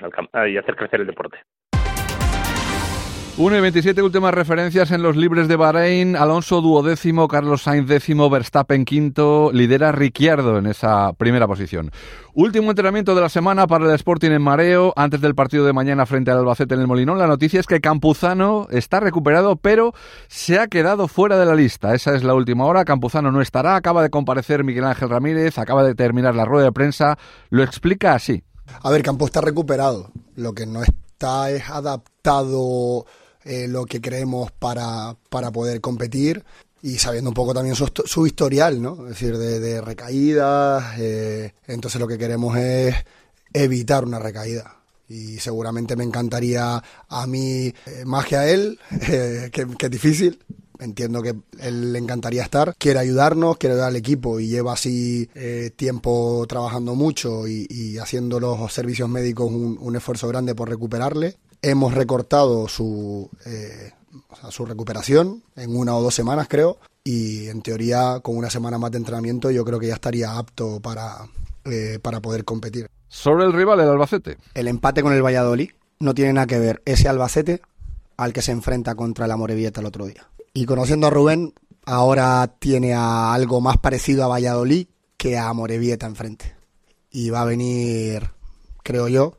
y 0.48 0.58
hacer 0.58 0.76
crecer 0.76 1.02
el 1.02 1.08
deporte. 1.08 1.38
1 3.38 3.58
y 3.58 3.60
27 3.60 4.02
últimas 4.02 4.34
referencias 4.34 4.92
en 4.92 5.04
los 5.04 5.18
libres 5.18 5.50
de 5.50 5.58
Bahrein. 5.58 6.16
Alonso 6.16 6.62
duodécimo, 6.62 7.28
Carlos 7.28 7.64
Sainz 7.64 7.86
décimo, 7.86 8.30
Verstappen 8.30 8.86
quinto, 8.86 9.52
lidera 9.52 9.92
Ricciardo 9.92 10.58
en 10.58 10.68
esa 10.68 11.12
primera 11.12 11.46
posición. 11.46 11.92
Último 12.34 12.70
entrenamiento 12.70 13.14
de 13.14 13.20
la 13.20 13.28
semana 13.28 13.68
para 13.68 13.88
el 13.88 13.96
Sporting 13.96 14.32
en 14.32 14.42
mareo. 14.42 14.94
Antes 14.96 15.20
del 15.20 15.36
partido 15.36 15.66
de 15.66 15.74
mañana 15.74 16.06
frente 16.06 16.32
al 16.32 16.38
Albacete 16.38 16.76
en 16.76 16.80
el 16.80 16.88
Molinón, 16.88 17.20
la 17.20 17.28
noticia 17.28 17.60
es 17.60 17.68
que 17.68 17.82
Campuzano 17.82 18.68
está 18.72 19.02
recuperado, 19.02 19.58
pero 19.58 19.92
se 20.30 20.58
ha 20.58 20.68
quedado 20.68 21.10
fuera 21.10 21.38
de 21.38 21.46
la 21.46 21.56
lista. 21.56 21.94
Esa 21.94 22.16
es 22.16 22.24
la 22.24 22.36
última 22.36 22.64
hora. 22.64 22.86
Campuzano 22.86 23.34
no 23.34 23.42
estará. 23.42 23.76
Acaba 23.76 24.02
de 24.02 24.10
comparecer 24.10 24.64
Miguel 24.64 24.86
Ángel 24.86 25.10
Ramírez, 25.10 25.58
acaba 25.58 25.84
de 25.84 25.94
terminar 25.94 26.36
la 26.36 26.46
rueda 26.46 26.68
de 26.68 26.72
prensa. 26.72 27.18
Lo 27.50 27.64
explica 27.64 28.14
así. 28.14 28.46
A 28.82 28.90
ver, 28.90 29.04
Campo 29.04 29.26
está 29.26 29.42
recuperado. 29.42 30.10
Lo 30.38 30.54
que 30.54 30.66
no 30.66 30.84
está 30.84 31.52
es 31.52 31.70
adaptado 31.70 33.06
eh, 33.46 33.68
lo 33.68 33.86
que 33.86 34.02
creemos 34.02 34.52
para, 34.52 35.16
para 35.30 35.52
poder 35.52 35.80
competir 35.80 36.44
y 36.82 36.98
sabiendo 36.98 37.30
un 37.30 37.36
poco 37.36 37.54
también 37.54 37.76
su, 37.76 37.88
su 38.06 38.26
historial, 38.26 38.82
¿no? 38.82 39.04
Es 39.04 39.10
decir, 39.10 39.38
de, 39.38 39.82
recaídas. 39.82 40.96
Eh, 40.98 41.54
entonces 41.68 42.02
lo 42.02 42.08
que 42.08 42.18
queremos 42.18 42.58
es 42.58 42.96
evitar 43.54 44.04
una 44.04 44.18
recaída. 44.18 44.78
Y 45.08 45.38
seguramente 45.38 45.96
me 45.96 46.04
encantaría 46.04 46.82
a 47.08 47.28
mí, 47.28 47.68
eh, 47.68 48.04
más 48.06 48.26
que 48.26 48.36
a 48.36 48.50
él, 48.50 48.80
que, 49.06 49.52
que, 49.52 49.86
es 49.86 49.92
difícil, 49.92 50.44
entiendo 50.80 51.22
que 51.22 51.36
él 51.60 51.94
le 51.94 52.00
encantaría 52.00 52.42
estar, 52.42 52.76
quiere 52.80 52.98
ayudarnos, 52.98 53.58
quiere 53.58 53.74
ayudar 53.76 53.90
al 53.90 53.96
equipo 53.96 54.40
y 54.40 54.48
lleva 54.48 54.74
así 54.74 55.30
tiempo 55.76 56.44
trabajando 56.50 56.96
mucho 56.96 57.48
y, 57.48 58.00
haciendo 58.00 58.40
los 58.40 58.74
servicios 58.74 59.08
médicos 59.08 59.52
un, 59.52 59.78
un, 59.80 59.96
esfuerzo 59.96 60.28
grande 60.28 60.56
por 60.56 60.68
recuperarle 60.68 61.38
hemos 61.62 61.94
recortado 61.94 62.68
su, 62.68 63.30
eh, 63.46 63.92
su 64.50 64.66
recuperación 64.66 65.44
en 65.56 65.76
una 65.76 65.96
o 65.96 66.02
dos 66.02 66.16
semanas, 66.16 66.48
creo, 66.50 66.78
y 67.04 67.48
en 67.48 67.62
teoría 67.62 68.20
con 68.22 68.38
una 68.38 68.50
semana 68.50 68.78
más 68.78 68.92
de 68.92 68.98
entrenamiento 68.98 69.52
yo 69.52 69.64
creo 69.64 69.80
que 69.80 69.88
ya 69.88 69.94
estaría 69.94 70.38
apto 70.38 70.80
para, 70.80 71.28
eh, 71.66 72.00
para 72.02 72.22
poder 72.22 72.46
competir. 72.46 72.90
Sobre 73.08 73.46
el 73.46 73.54
rival, 73.54 73.80
el 73.80 73.90
Albacete. 73.90 74.38
El 74.54 74.68
empate 74.68 75.02
con 75.02 75.14
el 75.14 75.24
Valladolid 75.24 75.72
no 76.00 76.14
tiene 76.14 76.34
nada 76.34 76.48
que 76.48 76.60
ver 76.60 76.82
ese 76.86 77.08
Albacete 77.08 77.62
al 78.18 78.34
que 78.34 78.42
se 78.42 78.52
enfrenta 78.52 78.96
contra 78.96 79.26
el 79.26 79.32
Amorebieta 79.32 79.82
el 79.82 79.88
otro 79.88 80.06
día. 80.06 80.28
Y 80.54 80.66
conociendo 80.66 81.08
a 81.08 81.10
Rubén, 81.10 81.54
ahora 81.86 82.48
tiene 82.60 82.94
a 82.94 83.34
algo 83.34 83.62
más 83.62 83.78
parecido 83.78 84.24
a 84.24 84.28
Valladolid 84.28 84.88
que 85.18 85.38
a 85.38 85.50
Amorebieta 85.50 86.08
enfrente. 86.08 86.56
Y 87.12 87.30
va 87.30 87.42
a 87.42 87.46
venir, 87.46 88.32
creo 88.84 89.08
yo, 89.08 89.38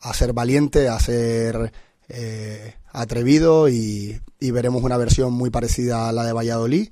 a 0.00 0.14
ser 0.14 0.32
valiente, 0.32 0.88
a 0.88 0.98
ser 0.98 1.72
eh, 2.08 2.74
atrevido 2.92 3.68
y, 3.68 4.20
y, 4.40 4.50
veremos 4.50 4.82
una 4.82 4.96
versión 4.96 5.32
muy 5.32 5.50
parecida 5.50 6.08
a 6.08 6.12
la 6.12 6.24
de 6.24 6.32
Valladolid. 6.32 6.88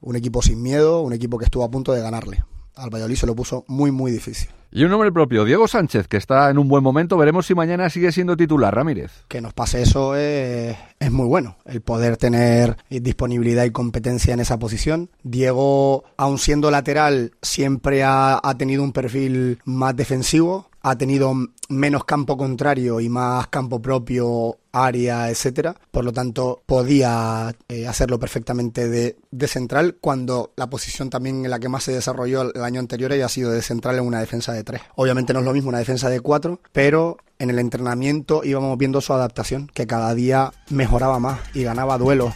Un 0.00 0.16
equipo 0.16 0.42
sin 0.42 0.62
miedo, 0.62 1.00
un 1.02 1.12
equipo 1.12 1.38
que 1.38 1.44
estuvo 1.44 1.64
a 1.64 1.70
punto 1.70 1.92
de 1.92 2.02
ganarle. 2.02 2.44
Al 2.76 2.90
Valladolid 2.90 3.16
se 3.16 3.26
lo 3.26 3.34
puso 3.34 3.64
muy, 3.66 3.90
muy 3.90 4.12
difícil. 4.12 4.48
Y 4.70 4.84
un 4.84 4.90
nombre 4.90 5.10
propio, 5.10 5.44
Diego 5.44 5.66
Sánchez, 5.66 6.08
que 6.08 6.18
está 6.18 6.50
en 6.50 6.58
un 6.58 6.68
buen 6.68 6.84
momento. 6.84 7.16
Veremos 7.16 7.46
si 7.46 7.54
mañana 7.54 7.88
sigue 7.88 8.12
siendo 8.12 8.36
titular, 8.36 8.74
Ramírez. 8.74 9.24
Que 9.26 9.40
nos 9.40 9.54
pase 9.54 9.80
eso 9.80 10.14
es, 10.14 10.76
es, 11.00 11.10
muy 11.10 11.26
bueno, 11.26 11.56
el 11.64 11.80
poder 11.80 12.18
tener 12.18 12.76
disponibilidad 12.90 13.64
y 13.64 13.70
competencia 13.70 14.34
en 14.34 14.40
esa 14.40 14.58
posición. 14.58 15.10
Diego, 15.22 16.04
aun 16.18 16.38
siendo 16.38 16.70
lateral, 16.70 17.32
siempre 17.40 18.04
ha, 18.04 18.38
ha 18.42 18.58
tenido 18.58 18.82
un 18.82 18.92
perfil 18.92 19.58
más 19.64 19.96
defensivo 19.96 20.68
ha 20.82 20.96
tenido 20.96 21.34
menos 21.68 22.04
campo 22.04 22.36
contrario 22.36 23.00
y 23.00 23.08
más 23.08 23.48
campo 23.48 23.80
propio, 23.80 24.58
área, 24.72 25.30
etcétera. 25.30 25.74
Por 25.90 26.04
lo 26.04 26.12
tanto, 26.12 26.62
podía 26.66 27.54
eh, 27.68 27.86
hacerlo 27.86 28.18
perfectamente 28.18 28.88
de, 28.88 29.16
central 29.46 29.96
cuando 30.00 30.52
la 30.56 30.68
posición 30.68 31.10
también 31.10 31.44
en 31.44 31.50
la 31.50 31.58
que 31.58 31.68
más 31.68 31.84
se 31.84 31.92
desarrolló 31.92 32.52
el 32.52 32.62
año 32.62 32.80
anterior 32.80 33.12
haya 33.12 33.28
sido 33.28 33.50
de 33.50 33.62
central 33.62 33.96
en 33.98 34.06
una 34.06 34.20
defensa 34.20 34.52
de 34.52 34.64
tres. 34.64 34.82
Obviamente 34.96 35.32
no 35.32 35.40
es 35.40 35.44
lo 35.44 35.52
mismo 35.52 35.70
una 35.70 35.78
defensa 35.78 36.10
de 36.10 36.20
cuatro, 36.20 36.60
pero 36.72 37.18
en 37.38 37.50
el 37.50 37.58
entrenamiento 37.58 38.42
íbamos 38.44 38.76
viendo 38.76 39.00
su 39.00 39.12
adaptación, 39.12 39.68
que 39.72 39.86
cada 39.86 40.14
día 40.14 40.52
mejoraba 40.70 41.18
más 41.18 41.40
y 41.54 41.62
ganaba 41.62 41.96
duelos 41.98 42.34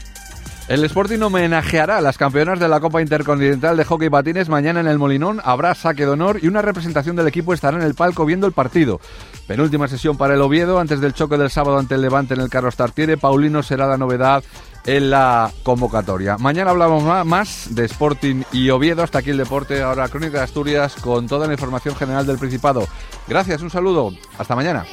el 0.69 0.85
Sporting 0.85 1.21
homenajeará 1.21 1.99
a 1.99 2.01
las 2.01 2.17
campeonas 2.17 2.61
de 2.61 2.69
la 2.69 2.81
Copa 2.81 3.03
Intercontinental 3.03 3.77
de 3.77 3.85
Hockey 3.85 4.09
Patines 4.09 4.49
mañana 4.49 4.81
en 4.81 4.87
el 4.87 4.99
Molinón. 4.99 5.41
Habrá 5.45 5.75
saque 5.75 6.05
de 6.07 6.13
honor 6.13 6.39
y 6.43 6.49
una 6.49 6.63
representación 6.63 7.17
del 7.17 7.27
equipo 7.29 7.53
estará 7.53 7.77
en 7.77 7.83
el 7.83 7.95
palco 7.95 8.25
viendo 8.25 8.47
el 8.47 8.53
partido. 8.53 9.01
Penúltima 9.47 9.89
sesión 9.89 10.17
para 10.17 10.35
el 10.35 10.41
Oviedo 10.41 10.79
antes 10.79 11.01
del 11.01 11.15
choque 11.15 11.37
del 11.37 11.51
sábado 11.51 11.79
ante 11.79 11.97
el 11.97 12.03
Levante 12.03 12.35
en 12.35 12.41
el 12.41 12.49
Carlos 12.49 12.77
Tartiere. 12.77 13.17
Paulino 13.17 13.63
será 13.63 13.87
la 13.87 13.99
novedad 13.99 14.43
en 14.87 15.11
la 15.11 15.51
convocatoria. 15.63 16.39
Mañana 16.39 16.71
hablamos 16.71 17.27
más 17.27 17.75
de 17.75 17.85
Sporting 17.85 18.43
y 18.53 18.71
Oviedo. 18.71 19.03
Hasta 19.03 19.19
aquí 19.19 19.31
el 19.31 19.39
deporte. 19.39 19.83
Ahora 19.83 20.09
Crónica 20.09 20.39
de 20.39 20.45
Asturias 20.45 20.95
con 21.01 21.27
toda 21.27 21.47
la 21.47 21.53
información 21.53 21.97
general 21.97 22.27
del 22.27 22.39
Principado. 22.39 22.87
Gracias, 23.29 23.63
un 23.63 23.71
saludo. 23.71 24.13
Hasta 24.39 24.55
mañana. 24.55 24.85